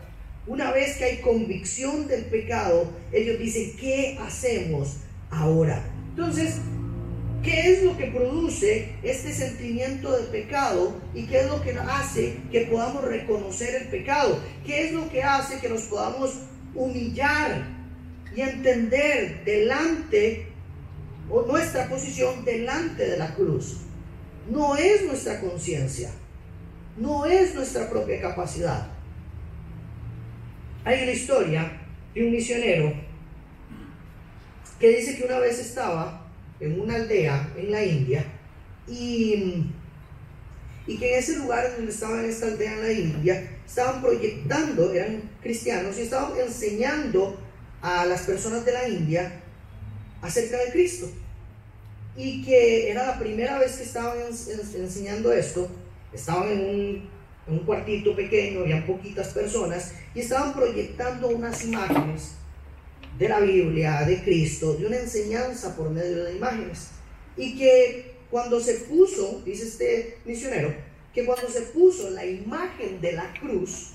[0.47, 4.97] Una vez que hay convicción del pecado, ellos dicen, ¿qué hacemos
[5.30, 5.84] ahora?
[6.10, 6.56] Entonces,
[7.43, 12.38] ¿Qué es lo que produce este sentimiento de pecado y qué es lo que hace
[12.51, 14.39] que podamos reconocer el pecado?
[14.63, 16.36] ¿Qué es lo que hace que nos podamos
[16.75, 17.65] humillar
[18.36, 20.49] y entender delante
[21.32, 23.77] o nuestra posición delante de la cruz?
[24.47, 26.12] No es nuestra conciencia,
[26.95, 28.88] no es nuestra propia capacidad.
[30.84, 31.72] Hay una historia
[32.13, 32.91] de un misionero
[34.80, 36.28] que dice que una vez estaba
[36.60, 38.26] en una aldea en la India
[38.88, 39.67] y,
[40.88, 44.91] y que en ese lugar donde estaban en esta aldea en la India estaban proyectando,
[44.91, 47.39] eran cristianos y estaban enseñando
[47.82, 49.39] a las personas de la India
[50.22, 51.12] acerca de Cristo.
[52.17, 55.70] Y que era la primera vez que estaban enseñando esto,
[56.12, 57.10] estaban en un,
[57.47, 62.36] en un cuartito pequeño, había poquitas personas, y estaban proyectando unas imágenes
[63.17, 66.89] de la Biblia, de Cristo, de una enseñanza por medio de imágenes.
[67.38, 70.73] Y que cuando se puso, dice este misionero,
[71.13, 73.91] que cuando se puso la imagen de la cruz,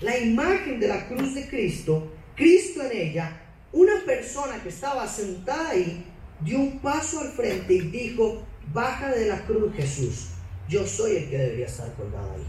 [0.00, 3.40] la imagen de la cruz de Cristo, Cristo en ella,
[3.72, 6.04] una persona que estaba sentada ahí,
[6.40, 10.28] dio un paso al frente y dijo, baja de la cruz Jesús,
[10.68, 12.46] yo soy el que debería estar colgado ahí.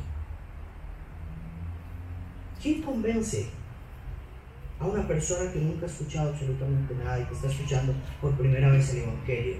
[2.61, 3.49] ¿Quién convence
[4.79, 8.69] a una persona que nunca ha escuchado absolutamente nada y que está escuchando por primera
[8.69, 9.57] vez el Evangelio.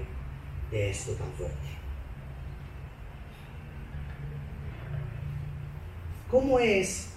[0.70, 1.56] de esto tan fuerte.
[6.30, 7.08] ¿Cómo es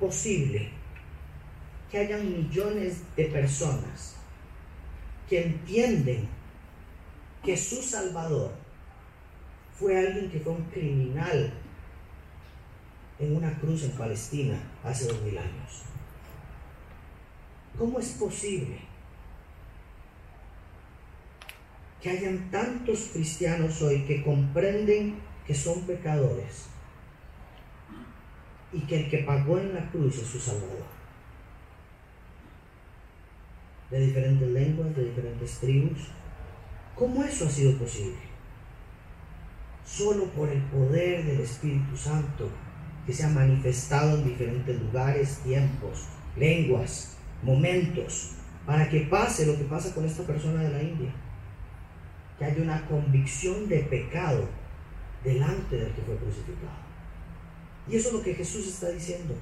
[0.00, 0.70] posible
[1.90, 4.16] que hayan millones de personas
[5.28, 6.28] que entienden
[7.44, 8.52] que su Salvador
[9.78, 11.52] fue alguien que fue un criminal
[13.18, 15.82] en una cruz en Palestina hace dos mil años?
[17.78, 18.78] ¿Cómo es posible
[22.00, 26.66] que hayan tantos cristianos hoy que comprenden que son pecadores
[28.72, 30.96] y que el que pagó en la cruz es su Salvador?
[33.90, 36.08] De diferentes lenguas, de diferentes tribus.
[36.94, 38.25] ¿Cómo eso ha sido posible?
[39.86, 42.50] Solo por el poder del Espíritu Santo
[43.06, 48.32] que se ha manifestado en diferentes lugares, tiempos, lenguas, momentos
[48.66, 51.14] para que pase lo que pasa con esta persona de la India.
[52.36, 54.48] Que haya una convicción de pecado
[55.22, 56.86] delante del que fue crucificado.
[57.88, 59.34] Y eso es lo que Jesús está diciendo.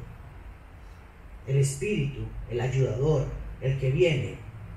[1.47, 3.27] El Espíritu, el ayudador,
[3.61, 4.37] el que viene,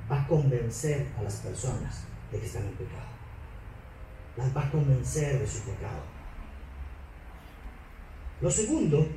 [0.09, 3.16] va a convencer a las personas de que están en pecado.
[4.37, 6.03] Las va a convencer de su pecado.
[8.39, 9.07] Lo segundo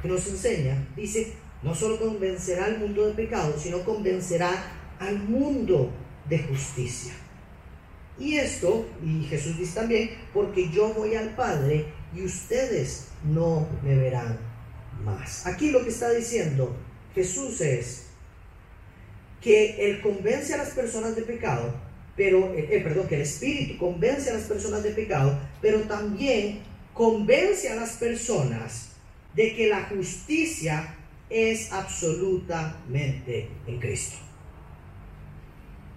[0.00, 4.50] que nos enseña, dice, no solo convencerá al mundo de pecado, sino convencerá
[4.98, 5.90] al mundo
[6.28, 7.12] de justicia.
[8.18, 13.96] Y esto, y Jesús dice también, porque yo voy al Padre y ustedes no me
[13.96, 14.38] verán
[15.04, 15.46] más.
[15.46, 16.76] Aquí lo que está diciendo
[17.14, 18.06] Jesús es
[19.40, 21.74] que Él convence a las personas de pecado,
[22.16, 26.60] pero, eh, eh, perdón, que el Espíritu convence a las personas de pecado, pero también
[26.92, 28.90] convence a las personas
[29.34, 30.94] de que la justicia
[31.30, 34.16] es absolutamente en Cristo.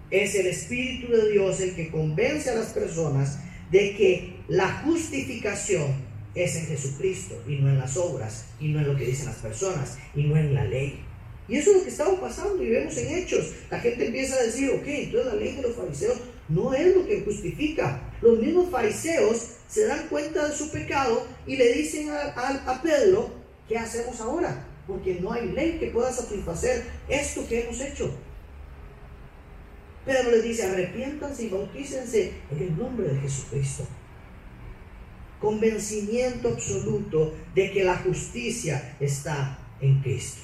[0.10, 3.40] Es el Espíritu de Dios el que convence a las personas
[3.72, 8.88] de que la justificación es en Jesucristo y no en las obras y no en
[8.88, 11.04] lo que dicen las personas y no en la ley.
[11.48, 13.54] Y eso es lo que estaba pasando y vemos en hechos.
[13.70, 16.18] La gente empieza a decir, ok, entonces la ley de los fariseos
[16.50, 18.02] no es lo que justifica.
[18.22, 22.34] Los mismos fariseos se dan cuenta de su pecado y le dicen a,
[22.66, 23.30] a Pedro,
[23.68, 24.66] ¿qué hacemos ahora?
[24.88, 28.12] porque no hay ley que pueda satisfacer esto que hemos hecho.
[30.06, 33.88] Pedro les dice, arrepiéntanse y bautícense en el nombre de Jesucristo.
[35.42, 40.42] Convencimiento absoluto de que la justicia está en Cristo.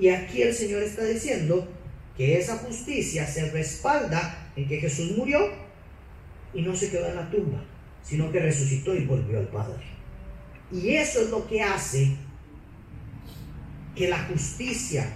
[0.00, 1.68] Y aquí el Señor está diciendo
[2.16, 5.38] que esa justicia se respalda en que Jesús murió
[6.54, 7.62] y no se quedó en la tumba,
[8.02, 9.84] sino que resucitó y volvió al Padre.
[10.72, 12.16] Y eso es lo que hace
[13.94, 15.06] que la justicia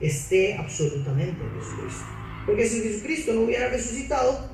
[0.00, 2.04] esté absolutamente en Jesucristo.
[2.44, 4.50] Porque si Jesucristo no hubiera resucitado,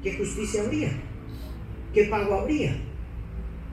[0.00, 0.90] ¿qué justicia habría?
[1.92, 2.76] ¿Qué pago habría?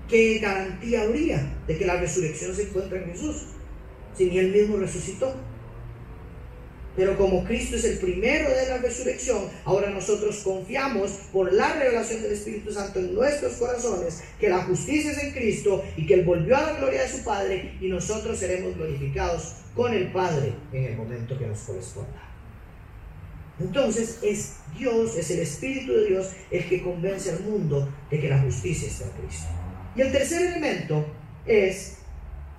[0.10, 3.55] ¿Qué garantía habría de que la resurrección se encuentra en Jesús?
[4.18, 5.34] Si ni él mismo resucitó.
[6.96, 12.22] Pero como Cristo es el primero de la resurrección, ahora nosotros confiamos por la revelación
[12.22, 16.24] del Espíritu Santo en nuestros corazones que la justicia es en Cristo y que Él
[16.24, 20.86] volvió a la gloria de su Padre y nosotros seremos glorificados con el Padre en
[20.86, 22.26] el momento que nos corresponda.
[23.60, 28.30] Entonces es Dios, es el Espíritu de Dios el que convence al mundo de que
[28.30, 29.48] la justicia está en Cristo.
[29.96, 31.06] Y el tercer elemento
[31.46, 31.98] es,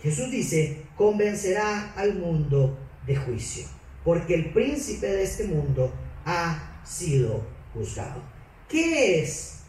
[0.01, 3.67] Jesús dice, convencerá al mundo de juicio
[4.07, 5.93] porque el príncipe de este mundo
[6.25, 8.23] ha sido juzgado.
[8.69, 9.63] ¿Qué es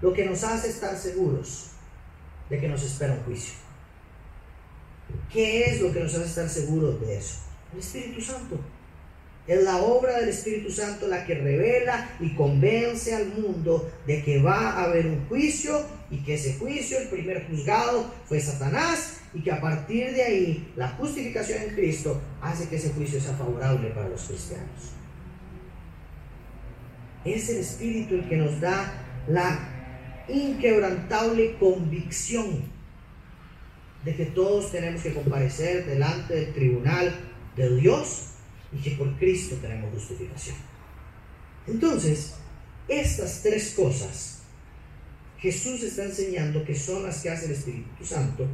[0.00, 1.66] lo que nos hace estar seguros
[2.48, 3.52] de que nos espera un juicio?
[5.30, 7.40] ¿Qué es lo que nos hace estar seguros de eso?
[7.74, 8.58] El Espíritu Santo.
[9.46, 14.42] Es la obra del Espíritu Santo la que revela y convence al mundo de que
[14.42, 19.42] va a haber un juicio y que ese juicio, el primer juzgado, fue Satanás y
[19.42, 23.90] que a partir de ahí la justificación en Cristo hace que ese juicio sea favorable
[23.90, 24.92] para los cristianos.
[27.24, 32.64] Es el Espíritu el que nos da la inquebrantable convicción
[34.04, 37.14] de que todos tenemos que comparecer delante del tribunal
[37.56, 38.28] de Dios
[38.72, 40.56] y que por Cristo tenemos justificación.
[41.66, 42.36] Entonces,
[42.86, 44.37] estas tres cosas
[45.40, 48.46] Jesús está enseñando que son las que hace el Espíritu Santo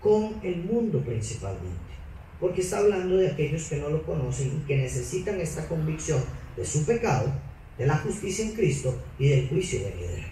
[0.00, 1.92] con el mundo principalmente.
[2.40, 6.22] Porque está hablando de aquellos que no lo conocen y que necesitan esta convicción
[6.56, 7.32] de su pecado,
[7.78, 10.28] de la justicia en Cristo y del juicio de venidero.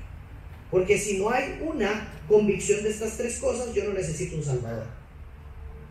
[0.70, 4.86] Porque si no hay una convicción de estas tres cosas, yo no necesito un Salvador.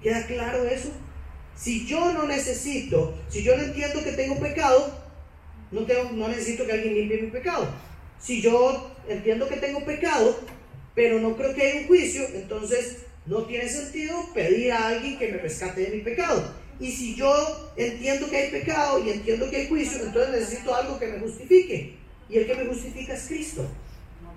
[0.01, 0.89] ¿Queda claro eso?
[1.55, 4.97] Si yo no necesito, si yo no entiendo que tengo pecado,
[5.71, 7.67] no, tengo, no necesito que alguien limpie mi pecado.
[8.19, 10.39] Si yo entiendo que tengo pecado,
[10.95, 15.31] pero no creo que haya un juicio, entonces no tiene sentido pedir a alguien que
[15.31, 16.53] me rescate de mi pecado.
[16.79, 20.97] Y si yo entiendo que hay pecado y entiendo que hay juicio, entonces necesito algo
[20.97, 21.97] que me justifique.
[22.29, 23.65] Y el que me justifica es Cristo.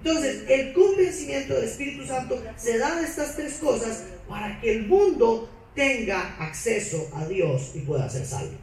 [0.04, 4.87] Entonces, el convencimiento del Espíritu Santo se da de estas tres cosas para que el
[4.87, 8.56] mundo tenga acceso a Dios y pueda ser salvo.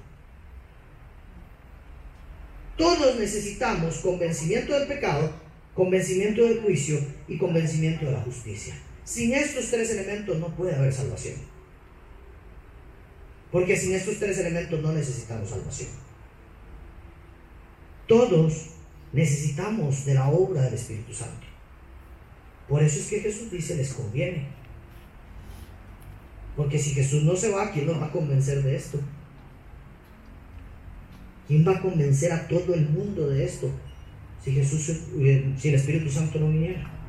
[2.78, 5.32] Todos necesitamos convencimiento del pecado,
[5.73, 8.75] convencimiento del juicio y convencimiento de la justicia.
[9.03, 11.36] Sin estos tres elementos no puede haber salvación.
[13.51, 15.89] Porque sin estos tres elementos no necesitamos salvación.
[18.08, 18.67] Todos
[19.13, 21.47] necesitamos de la obra del Espíritu Santo.
[22.67, 24.47] Por eso es que Jesús dice, les conviene.
[26.55, 28.99] Porque si Jesús no se va, ¿quién nos va a convencer de esto?
[31.47, 33.71] ¿Quién va a convencer a todo el mundo de esto?
[34.43, 34.91] Si Jesús,
[35.58, 36.99] si el Espíritu Santo no viniera.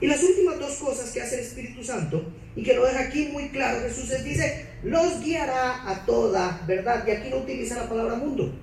[0.00, 3.28] Y las últimas dos cosas que hace el Espíritu Santo y que lo deja aquí
[3.32, 7.04] muy claro Jesús es, dice, los guiará a toda verdad.
[7.06, 8.54] Y aquí no utiliza la palabra mundo.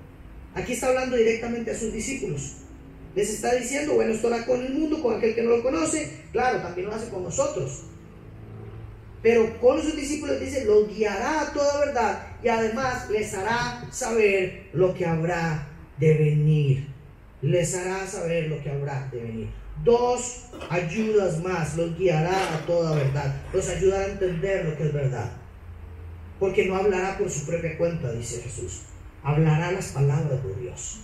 [0.54, 2.54] Aquí está hablando directamente a sus discípulos.
[3.14, 6.10] Les está diciendo, bueno, esto hará con el mundo, con aquel que no lo conoce.
[6.32, 7.84] Claro, también lo hace con nosotros.
[9.22, 14.68] Pero con sus discípulos dice, los guiará a toda verdad y además les hará saber
[14.72, 16.95] lo que habrá de venir.
[17.46, 19.48] Les hará saber lo que habrá de venir.
[19.84, 23.36] Dos ayudas más, los guiará a toda verdad.
[23.52, 25.30] Los ayudará a entender lo que es verdad.
[26.40, 28.82] Porque no hablará por su propia cuenta, dice Jesús.
[29.22, 31.02] Hablará las palabras de Dios.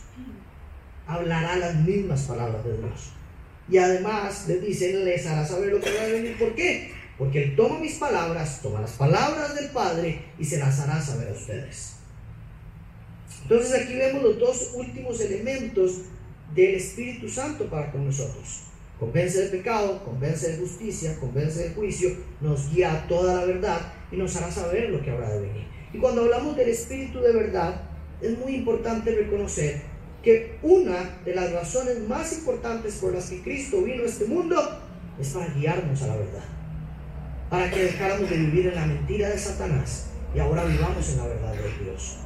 [1.07, 3.13] Hablará las mismas palabras de Dios.
[3.69, 6.37] Y además les dice, les hará saber lo que va a venir.
[6.39, 6.93] ¿Por qué?
[7.19, 11.29] Porque Él toma mis palabras, toma las palabras del Padre y se las hará saber
[11.29, 11.97] a ustedes.
[13.43, 16.03] Entonces aquí vemos los dos últimos elementos
[16.55, 18.65] del Espíritu Santo para con nosotros.
[18.99, 22.11] Convence del pecado, convence de justicia, convence del juicio,
[22.41, 23.81] nos guía a toda la verdad
[24.13, 25.65] y nos hará saber lo que habrá de venir.
[25.93, 27.83] Y cuando hablamos del Espíritu de verdad,
[28.21, 29.83] es muy importante reconocer
[30.23, 34.57] que una de las razones más importantes por las que Cristo vino a este mundo
[35.21, 36.45] es para guiarnos a la verdad.
[37.51, 41.27] Para que dejáramos de vivir en la mentira de Satanás y ahora vivamos en la
[41.27, 42.19] verdad de Dios.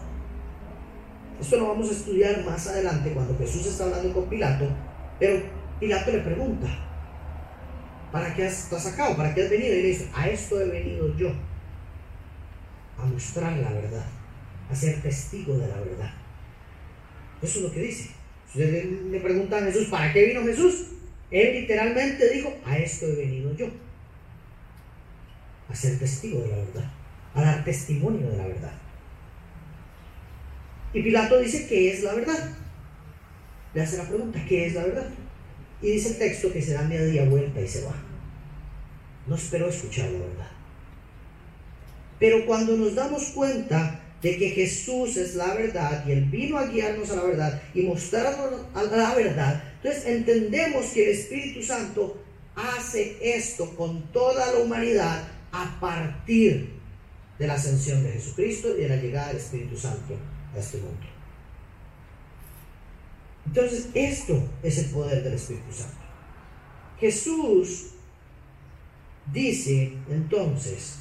[1.41, 4.69] Esto lo vamos a estudiar más adelante cuando Jesús está hablando con Pilato,
[5.21, 5.43] pero
[5.79, 6.67] Pilato le pregunta,
[8.11, 9.17] ¿para qué has, sacado?
[9.17, 9.75] ¿Para qué has venido?
[9.75, 11.31] Y le dice, a esto he venido yo,
[12.99, 14.07] a mostrar la verdad,
[14.71, 16.11] a ser testigo de la verdad.
[17.43, 18.11] Eso es lo que dice.
[18.47, 20.87] Ustedes le preguntan a Jesús, ¿para qué vino Jesús?
[21.31, 23.67] Él literalmente dijo, a esto he venido yo,
[25.69, 26.91] a ser testigo de la verdad,
[27.35, 28.86] a dar testimonio de la verdad.
[30.97, 32.57] Y Pilato dice, ¿qué es la verdad?
[33.75, 35.07] Le hace la pregunta, ¿qué es la verdad?
[35.83, 37.95] Y dice el texto que se da media vuelta y se va.
[39.27, 40.51] No esperó escuchar la verdad.
[42.19, 46.67] Pero cuando nos damos cuenta de que Jesús es la verdad y Él vino a
[46.67, 52.25] guiarnos a la verdad y mostrarnos a la verdad, entonces entendemos que el Espíritu Santo
[52.55, 56.71] hace esto con toda la humanidad a partir
[57.39, 60.17] de la ascensión de Jesucristo y de la llegada del Espíritu Santo
[60.61, 60.81] este.
[63.47, 65.97] Entonces, esto es el poder del Espíritu Santo.
[66.99, 67.93] Jesús
[69.33, 71.01] dice entonces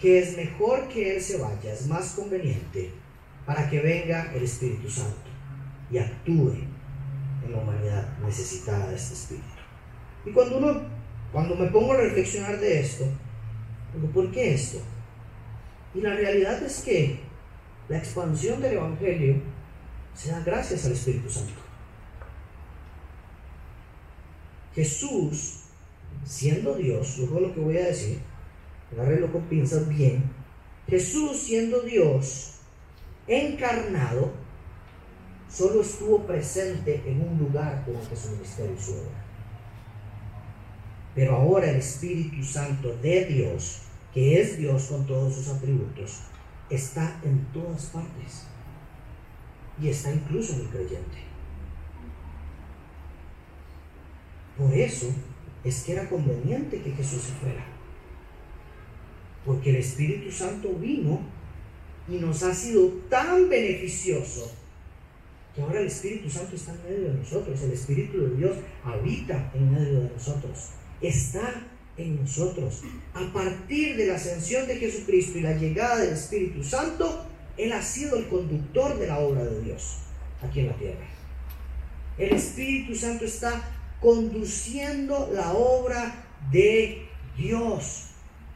[0.00, 2.90] que es mejor que Él se vaya, es más conveniente
[3.46, 5.30] para que venga el Espíritu Santo
[5.90, 6.54] y actúe
[7.44, 9.44] en la humanidad necesitada de este Espíritu.
[10.24, 10.82] Y cuando uno,
[11.32, 13.04] cuando me pongo a reflexionar de esto,
[13.94, 14.78] digo, ¿por qué esto?
[15.94, 17.20] Y la realidad es que
[17.88, 19.36] la expansión del Evangelio
[20.14, 21.60] se da gracias al Espíritu Santo.
[24.74, 25.64] Jesús,
[26.24, 28.20] siendo Dios, yo lo que voy a decir,
[28.92, 30.24] agárrenlo con pinzas bien,
[30.88, 32.54] Jesús siendo Dios,
[33.26, 34.32] encarnado,
[35.48, 39.24] solo estuvo presente en un lugar durante su ministerio y su obra.
[41.14, 43.82] Pero ahora el Espíritu Santo de Dios,
[44.12, 46.22] que es Dios con todos sus atributos,
[46.70, 48.46] está en todas partes
[49.80, 51.18] y está incluso en el creyente.
[54.56, 55.08] Por eso
[55.64, 57.64] es que era conveniente que Jesús se fuera.
[59.44, 61.20] Porque el Espíritu Santo vino
[62.08, 64.50] y nos ha sido tan beneficioso
[65.54, 67.62] que ahora el Espíritu Santo está en medio de nosotros.
[67.62, 70.70] El Espíritu de Dios habita en medio de nosotros.
[71.00, 71.66] Está
[71.96, 72.82] en nosotros.
[73.14, 77.24] A partir de la ascensión de Jesucristo y la llegada del Espíritu Santo,
[77.56, 79.98] Él ha sido el conductor de la obra de Dios.
[80.42, 81.06] aquí en la tierra.
[82.18, 83.62] El Espíritu Santo está
[84.00, 88.08] conduciendo la obra de Dios.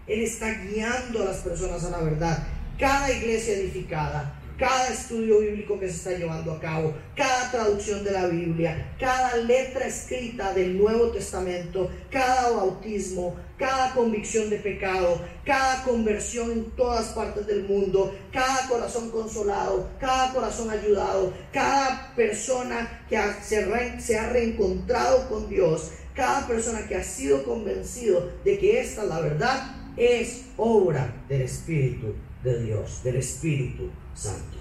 [0.07, 2.47] Él está guiando a las personas a la verdad.
[2.79, 8.11] Cada iglesia edificada, cada estudio bíblico que se está llevando a cabo, cada traducción de
[8.11, 15.85] la Biblia, cada letra escrita del Nuevo Testamento, cada bautismo, cada convicción de pecado, cada
[15.85, 23.17] conversión en todas partes del mundo, cada corazón consolado, cada corazón ayudado, cada persona que
[23.43, 29.09] se, ha reencontrado con Dios, cada persona que ha sido convencido de que esta es
[29.09, 34.59] la verdad, es obra del Espíritu de Dios, del Espíritu Santo.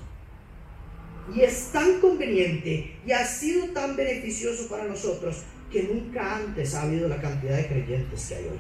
[1.34, 6.84] Y es tan conveniente y ha sido tan beneficioso para nosotros que nunca antes ha
[6.84, 8.60] habido la cantidad de creyentes que hay hoy.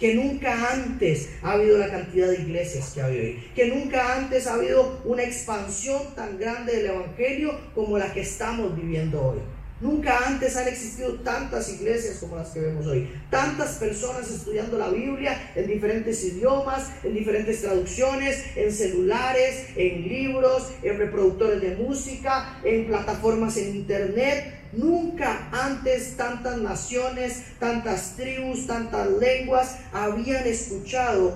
[0.00, 3.44] Que nunca antes ha habido la cantidad de iglesias que hay hoy.
[3.54, 8.74] Que nunca antes ha habido una expansión tan grande del Evangelio como la que estamos
[8.74, 9.38] viviendo hoy.
[9.84, 13.06] Nunca antes han existido tantas iglesias como las que vemos hoy.
[13.28, 20.72] Tantas personas estudiando la Biblia en diferentes idiomas, en diferentes traducciones, en celulares, en libros,
[20.82, 24.70] en reproductores de música, en plataformas en internet.
[24.72, 31.34] Nunca antes tantas naciones, tantas tribus, tantas lenguas habían escuchado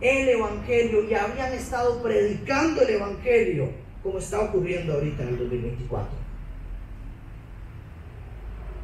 [0.00, 3.70] el Evangelio y habían estado predicando el Evangelio
[4.02, 6.23] como está ocurriendo ahorita en el 2024.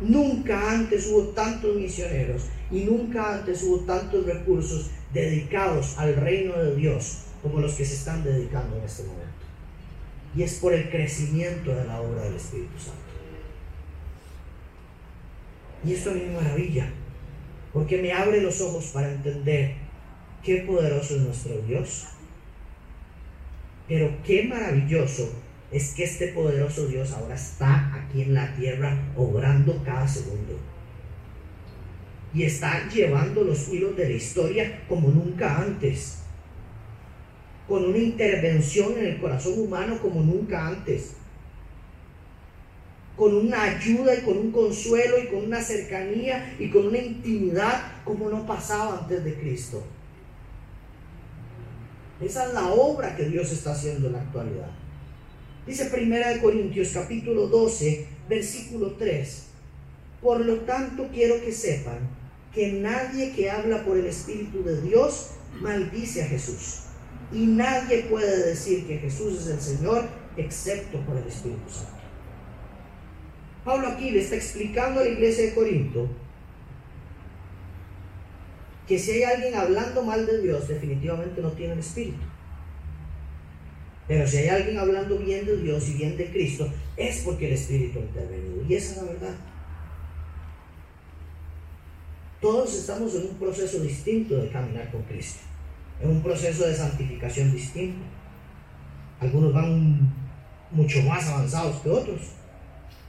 [0.01, 6.75] Nunca antes hubo tantos misioneros y nunca antes hubo tantos recursos dedicados al reino de
[6.75, 9.25] Dios como los que se están dedicando en este momento.
[10.35, 13.01] Y es por el crecimiento de la obra del Espíritu Santo.
[15.85, 16.91] Y esto a mí me maravilla,
[17.73, 19.75] porque me abre los ojos para entender
[20.43, 22.07] qué poderoso es nuestro Dios.
[23.89, 25.31] Pero qué maravilloso
[25.73, 30.59] es que este poderoso Dios ahora está aquí en la tierra obrando cada segundo.
[32.35, 36.19] Y está llevando los hilos de la historia como nunca antes.
[37.69, 41.15] Con una intervención en el corazón humano como nunca antes.
[43.17, 47.93] Con una ayuda y con un consuelo y con una cercanía y con una intimidad
[48.05, 49.85] como no pasaba antes de Cristo.
[52.21, 54.80] Esa es la obra que Dios está haciendo en la actualidad.
[55.71, 59.43] Dice Primera de Corintios capítulo 12, versículo 3.
[60.21, 62.01] Por lo tanto quiero que sepan
[62.53, 65.29] que nadie que habla por el Espíritu de Dios
[65.61, 66.87] maldice a Jesús.
[67.33, 72.03] Y nadie puede decir que Jesús es el Señor excepto por el Espíritu Santo.
[73.65, 76.09] Pablo aquí le está explicando a la iglesia de Corinto
[78.89, 82.27] que si hay alguien hablando mal de Dios, definitivamente no tiene el Espíritu.
[84.11, 87.53] Pero si hay alguien hablando bien de Dios y bien de Cristo, es porque el
[87.53, 88.65] Espíritu ha intervenido.
[88.69, 89.35] Y esa es la verdad.
[92.41, 95.39] Todos estamos en un proceso distinto de caminar con Cristo.
[96.03, 98.01] En un proceso de santificación distinto.
[99.21, 100.13] Algunos van
[100.73, 102.21] mucho más avanzados que otros.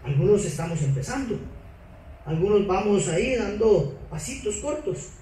[0.04, 1.40] Algunos estamos empezando.
[2.28, 5.14] Algunos vamos ahí dando pasitos cortos.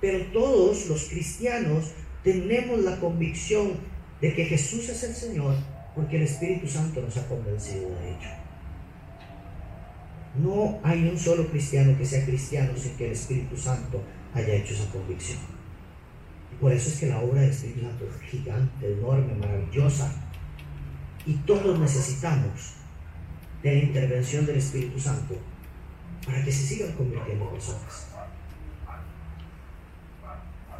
[0.00, 1.86] Pero todos los cristianos
[2.22, 3.72] tenemos la convicción
[4.20, 5.56] de que Jesús es el Señor
[5.94, 8.30] porque el Espíritu Santo nos ha convencido de ello.
[10.42, 14.02] No hay un solo cristiano que sea cristiano sin que el Espíritu Santo
[14.32, 15.38] haya hecho esa convicción.
[16.52, 20.12] Y por eso es que la obra del Espíritu Santo es gigante, enorme, maravillosa.
[21.26, 22.74] Y todos necesitamos
[23.62, 25.36] de la intervención del Espíritu Santo
[26.24, 28.09] para que se sigan convirtiendo personas.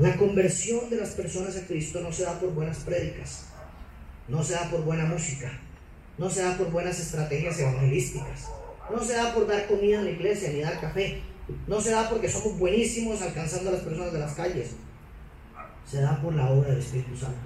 [0.01, 3.45] La conversión de las personas a Cristo no se da por buenas prédicas,
[4.29, 5.53] no se da por buena música,
[6.17, 8.47] no se da por buenas estrategias evangelísticas,
[8.91, 11.21] no se da por dar comida en la iglesia ni dar café,
[11.67, 14.71] no se da porque somos buenísimos alcanzando a las personas de las calles,
[15.87, 17.39] se da por la obra del Espíritu Santo.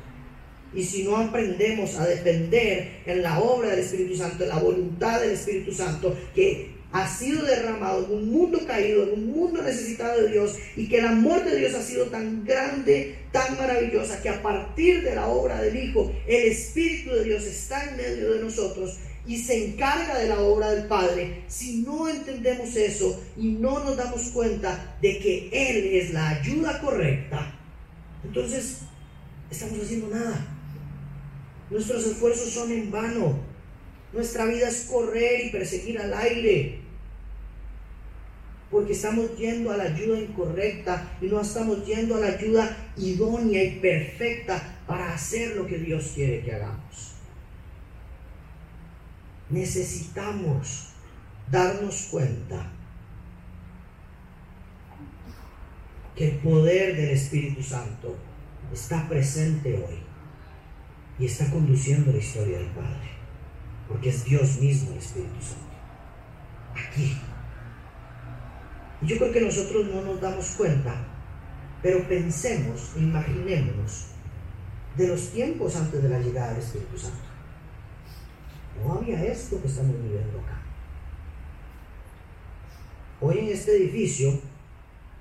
[0.72, 5.20] Y si no aprendemos a depender en la obra del Espíritu Santo, en la voluntad
[5.20, 10.22] del Espíritu Santo, que ha sido derramado en un mundo caído, en un mundo necesitado
[10.22, 14.28] de Dios, y que el amor de Dios ha sido tan grande, tan maravillosa, que
[14.28, 18.42] a partir de la obra del Hijo, el Espíritu de Dios está en medio de
[18.42, 21.42] nosotros y se encarga de la obra del Padre.
[21.48, 26.80] Si no entendemos eso y no nos damos cuenta de que Él es la ayuda
[26.80, 27.58] correcta,
[28.22, 28.82] entonces
[29.50, 30.46] estamos haciendo nada.
[31.70, 33.36] Nuestros esfuerzos son en vano.
[34.12, 36.83] Nuestra vida es correr y perseguir al aire
[38.74, 43.62] porque estamos yendo a la ayuda incorrecta y no estamos yendo a la ayuda idónea
[43.62, 47.12] y perfecta para hacer lo que Dios quiere que hagamos.
[49.48, 50.88] necesitamos
[51.52, 52.72] darnos cuenta
[56.16, 58.16] que el poder del Espíritu Santo
[58.72, 60.02] está presente hoy
[61.20, 63.10] y está conduciendo la historia del Padre,
[63.86, 66.88] porque es Dios mismo el Espíritu Santo.
[66.88, 67.16] Aquí.
[69.06, 70.94] Yo creo que nosotros no nos damos cuenta,
[71.82, 74.06] pero pensemos, imaginémonos
[74.96, 77.18] de los tiempos antes de la llegada del Espíritu Santo.
[78.82, 80.62] No había esto que estamos viviendo acá.
[83.20, 84.40] Hoy en este edificio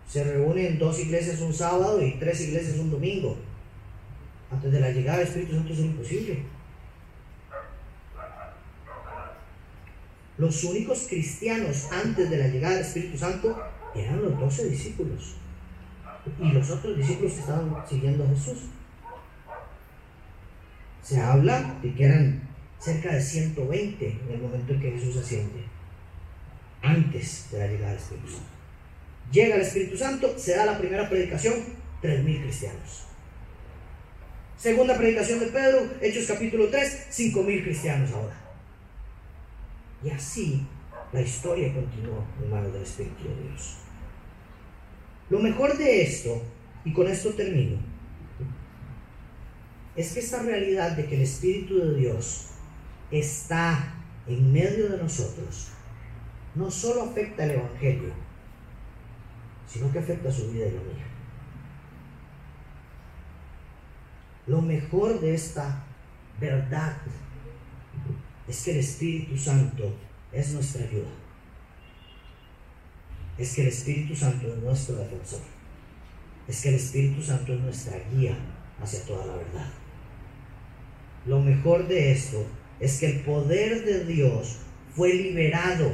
[0.08, 3.38] se reúnen dos iglesias un sábado y tres iglesias un domingo.
[4.50, 6.46] Antes de la llegada del Espíritu Santo es imposible.
[10.38, 13.56] Los únicos cristianos antes de la llegada del Espíritu Santo
[13.96, 15.36] eran los doce discípulos
[16.40, 18.60] y los otros discípulos estaban siguiendo a Jesús.
[21.02, 22.42] Se habla de que eran
[22.80, 25.64] cerca de 120 en el momento en que Jesús asciende,
[26.82, 28.50] antes de la llegada del Espíritu Santo.
[29.32, 31.56] Llega el Espíritu Santo, se da la primera predicación,
[32.02, 33.06] 3.000 cristianos.
[34.58, 38.36] Segunda predicación de Pedro, Hechos capítulo 3, 5.000 cristianos ahora.
[40.04, 40.66] Y así
[41.12, 43.83] la historia continuó en manos del Espíritu de Dios.
[45.34, 46.44] Lo mejor de esto,
[46.86, 47.78] y con esto termino,
[49.96, 52.50] es que esta realidad de que el Espíritu de Dios
[53.10, 53.96] está
[54.28, 55.70] en medio de nosotros,
[56.54, 58.14] no solo afecta el Evangelio,
[59.68, 61.08] sino que afecta su vida y la mía.
[64.46, 65.84] Lo mejor de esta
[66.40, 66.96] verdad
[68.48, 69.96] es que el Espíritu Santo
[70.32, 71.23] es nuestra ayuda.
[73.44, 75.42] Es que el Espíritu Santo es nuestro defensor.
[76.48, 78.38] Es que el Espíritu Santo es nuestra guía
[78.82, 79.68] hacia toda la verdad.
[81.26, 82.46] Lo mejor de esto
[82.80, 84.60] es que el poder de Dios
[84.96, 85.92] fue liberado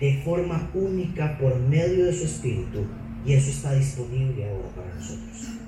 [0.00, 2.86] de forma única por medio de su Espíritu
[3.26, 5.58] y eso está disponible ahora para nosotros.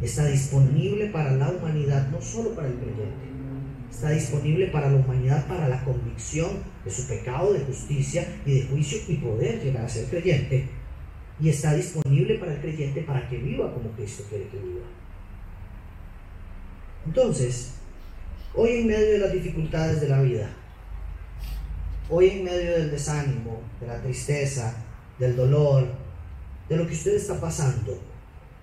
[0.00, 3.31] Está disponible para la humanidad, no solo para el creyente.
[3.92, 6.50] Está disponible para la humanidad, para la convicción
[6.84, 10.66] de su pecado, de justicia y de juicio y poder llegar a ser creyente.
[11.38, 14.86] Y está disponible para el creyente para que viva como Cristo quiere que viva.
[17.06, 17.74] Entonces,
[18.54, 20.50] Hoy en medio de las dificultades de la vida,
[22.10, 24.76] hoy en medio del desánimo, de la tristeza,
[25.18, 25.86] del dolor,
[26.68, 27.98] de lo que usted está pasando,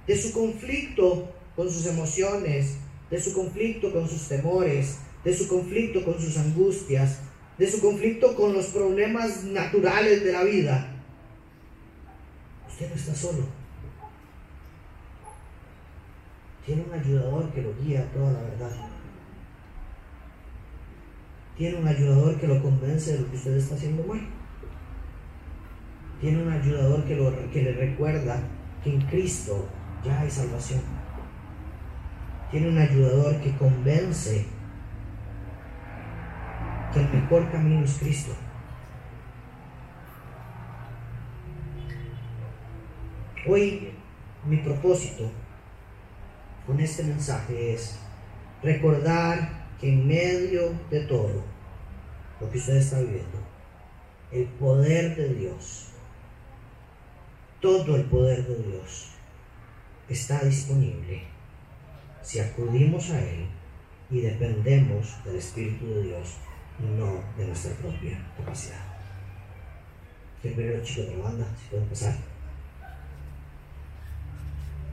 [0.05, 2.75] de su conflicto con sus emociones,
[3.09, 7.19] de su conflicto con sus temores, de su conflicto con sus angustias,
[7.57, 10.95] de su conflicto con los problemas naturales de la vida,
[12.67, 13.45] usted no está solo.
[16.65, 18.89] Tiene un ayudador que lo guía a toda la verdad
[21.59, 24.21] tiene un ayudador que lo convence de lo que usted está haciendo mal.
[26.21, 28.39] Tiene un ayudador que, lo, que le recuerda
[28.81, 29.67] que en Cristo
[30.05, 30.79] ya hay salvación.
[32.49, 34.45] Tiene un ayudador que convence
[36.93, 38.31] que el mejor camino es Cristo.
[43.47, 43.91] Hoy
[44.45, 45.29] mi propósito
[46.65, 47.99] con este mensaje es
[48.61, 51.43] recordar que en medio de todo
[52.39, 53.39] lo que usted está viviendo,
[54.31, 55.87] el poder de Dios,
[57.59, 59.11] todo el poder de Dios
[60.07, 61.23] está disponible
[62.21, 63.47] si acudimos a Él
[64.09, 66.37] y dependemos del Espíritu de Dios
[66.79, 68.85] no de nuestra propia capacidad.
[70.41, 72.15] Que primero chicos de la banda, si pueden pasar.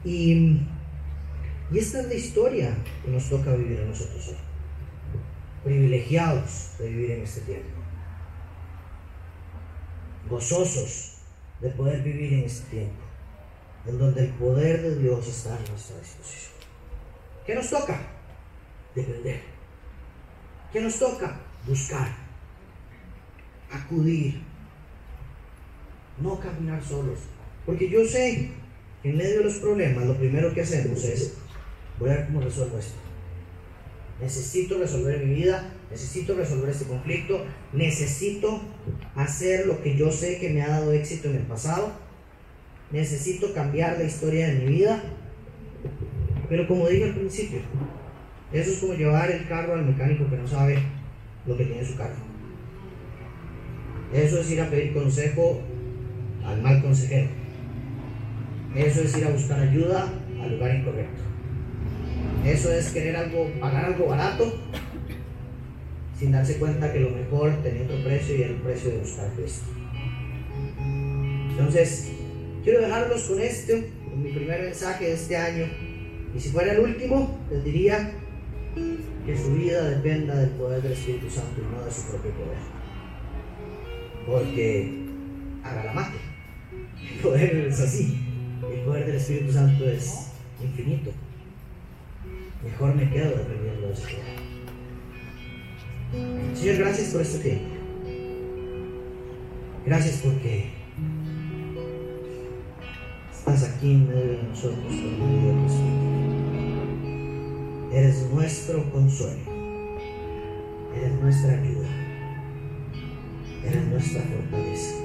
[0.05, 0.63] Y,
[1.71, 4.47] y esta es la historia que nos toca vivir a nosotros hoy
[5.67, 7.69] privilegiados de vivir en este tiempo,
[10.31, 11.17] gozosos
[11.61, 13.03] de poder vivir en este tiempo,
[13.85, 16.53] en donde el poder de Dios está a nuestra disposición.
[17.45, 18.01] ¿Qué nos toca?
[18.95, 19.41] Depender.
[20.73, 21.37] ¿Qué nos toca?
[21.65, 22.09] Buscar,
[23.71, 24.41] acudir,
[26.21, 27.21] no caminar solos.
[27.65, 28.51] Porque yo sé
[29.03, 31.35] que en medio de los problemas lo primero que hacemos es,
[31.99, 33.07] voy a ver cómo resuelvo esto
[34.21, 38.63] necesito resolver mi vida, necesito resolver este conflicto, necesito
[39.15, 41.93] hacer lo que yo sé que me ha dado éxito en el pasado,
[42.91, 45.03] necesito cambiar la historia de mi vida.
[46.49, 47.61] Pero como dije al principio,
[48.53, 50.79] eso es como llevar el carro al mecánico que no sabe
[51.47, 52.15] lo que tiene su carro.
[54.13, 55.61] Eso es ir a pedir consejo
[56.45, 57.29] al mal consejero.
[58.75, 61.23] Eso es ir a buscar ayuda al lugar incorrecto.
[62.45, 64.53] Eso es querer algo, pagar algo barato
[66.19, 69.31] sin darse cuenta que lo mejor tenía otro precio y era el precio de buscar
[69.33, 69.67] Cristo.
[71.51, 72.13] Entonces,
[72.65, 73.75] quiero dejarlos con esto,
[74.05, 75.67] con mi primer mensaje de este año.
[76.35, 78.13] Y si fuera el último, les diría
[79.27, 82.59] que su vida dependa del poder del Espíritu Santo y no de su propio poder.
[84.25, 85.05] Porque
[85.65, 86.19] haga la mate.
[87.13, 88.21] El poder es así.
[88.73, 90.31] El poder del Espíritu Santo es
[90.63, 91.11] infinito.
[92.63, 94.47] Mejor me quedo dependiendo de ese poder.
[96.57, 97.75] Señor, gracias por este tiempo.
[99.85, 100.71] Gracias porque
[103.33, 105.96] estás aquí en medio de nosotros por medio de Espíritu.
[107.97, 109.41] Eres nuestro consuelo.
[110.95, 111.89] Eres nuestra ayuda.
[113.65, 114.97] Eres nuestra fortaleza.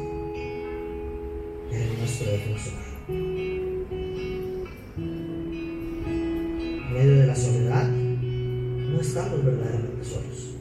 [1.71, 2.73] Eres nuestro defensor.
[3.07, 3.87] En
[6.93, 10.60] medio de la soledad, no estamos verdaderamente solos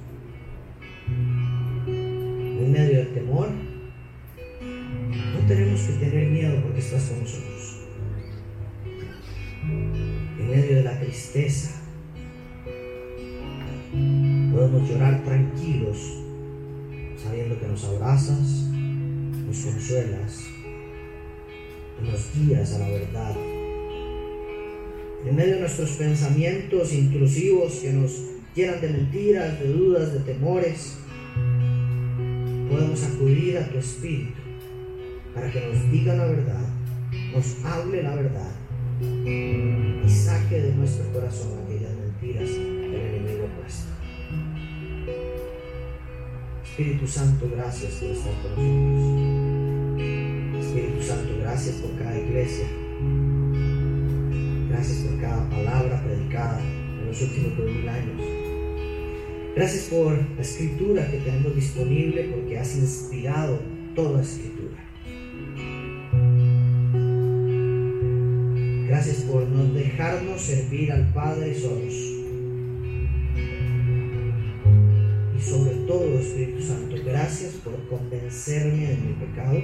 [22.01, 23.36] nos guías a la verdad.
[25.26, 28.12] En medio de nuestros pensamientos intrusivos que nos
[28.55, 30.97] llenan de mentiras, de dudas, de temores,
[32.70, 34.41] podemos acudir a tu Espíritu
[35.34, 36.68] para que nos diga la verdad,
[37.34, 38.53] nos hable la verdad
[39.01, 43.91] y saque de nuestro corazón aquellas mentiras del enemigo puesto.
[46.62, 49.39] Espíritu Santo, gracias por estar con nosotros.
[50.71, 52.64] Espíritu Santo, gracias por cada iglesia.
[54.68, 58.23] Gracias por cada palabra predicada en los últimos dos mil años.
[59.57, 63.59] Gracias por la escritura que tenemos disponible porque has inspirado
[63.97, 64.79] toda escritura.
[68.87, 71.95] Gracias por no dejarnos servir al Padre solos.
[75.37, 79.61] Y sobre todo, Espíritu Santo, gracias por convencerme de mi pecado.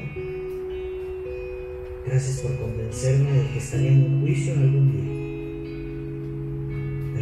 [2.06, 5.16] Gracias por convencerme de que estaría en un juicio en algún día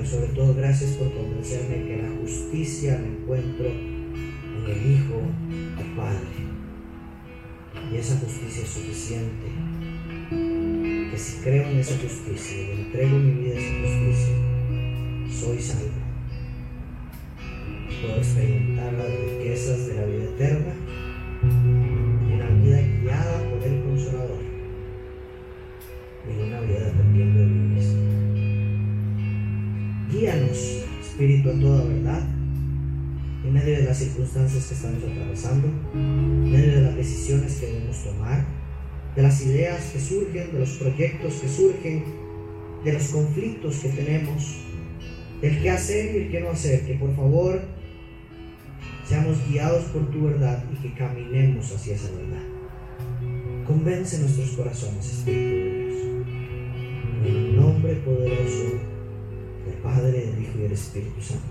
[0.06, 5.20] sobre todo gracias por convencerme que la justicia la encuentro en el Hijo
[5.76, 6.20] del Padre.
[7.90, 9.46] Y esa justicia es suficiente.
[11.10, 14.34] Que si creo en esa justicia y entrego mi vida a esa justicia,
[15.40, 16.04] soy salvo.
[18.02, 20.83] Puedo experimentar las riquezas de la vida eterna
[31.14, 32.22] Espíritu, a toda verdad,
[33.44, 38.02] en medio de las circunstancias que estamos atravesando, en medio de las decisiones que debemos
[38.02, 38.44] tomar,
[39.14, 42.04] de las ideas que surgen, de los proyectos que surgen,
[42.84, 44.56] de los conflictos que tenemos,
[45.40, 47.62] del qué hacer y el qué no hacer, que por favor
[49.08, 52.42] seamos guiados por tu verdad y que caminemos hacia esa verdad.
[53.68, 55.94] Convence nuestros corazones, Espíritu de Dios.
[57.24, 58.93] En el nombre poderoso
[59.84, 61.44] Padre, del Hijo y del Espíritu Santo.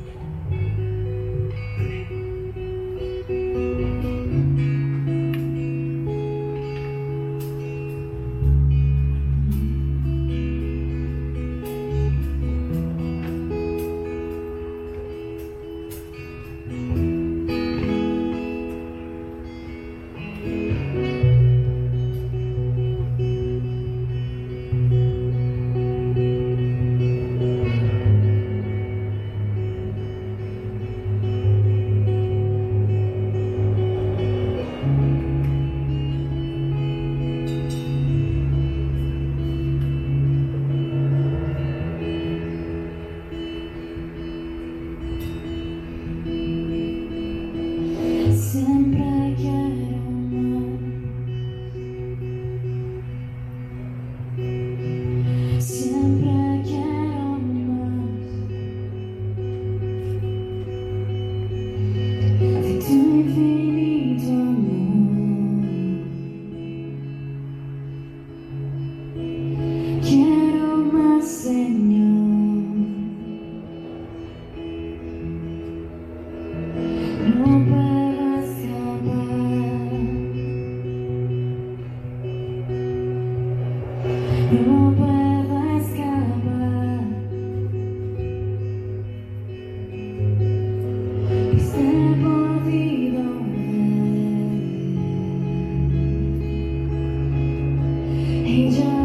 [98.53, 99.02] 凭着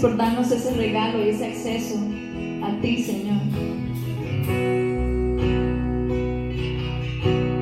[0.00, 1.96] Por darnos ese regalo y ese acceso
[2.62, 3.40] a ti, Señor.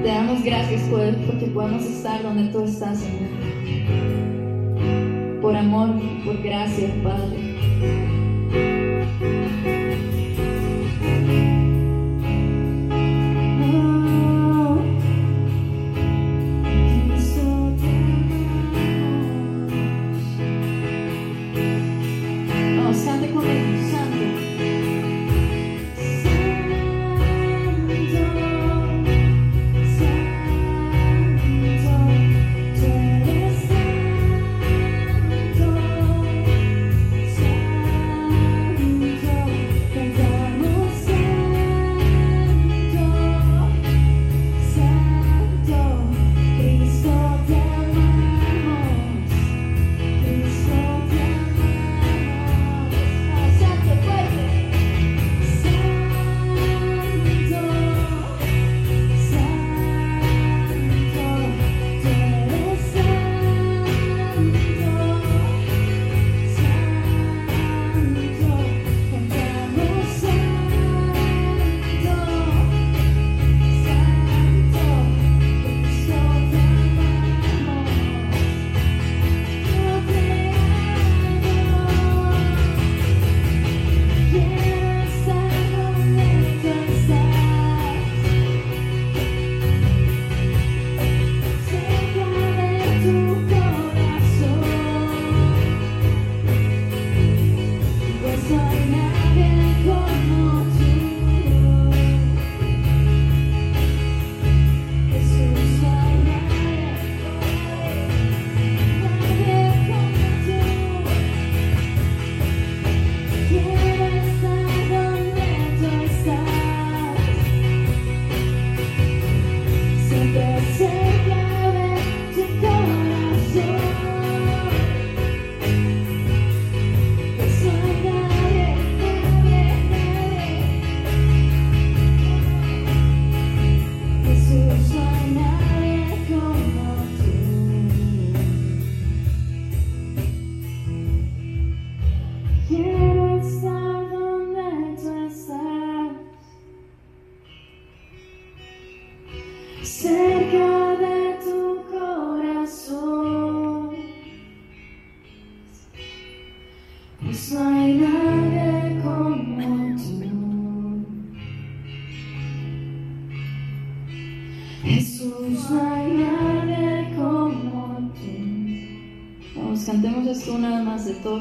[0.03, 3.31] Te damos gracias por, porque podemos estar donde tú estás, Señor.
[5.41, 5.91] Por amor,
[6.25, 7.55] por gracia, Padre.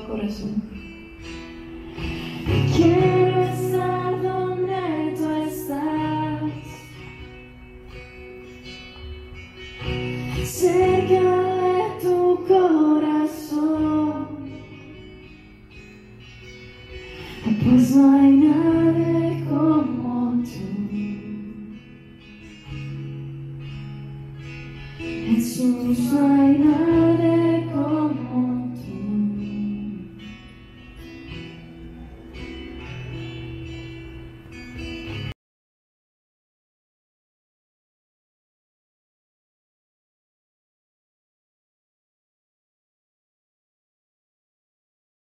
[0.01, 0.62] Corazón.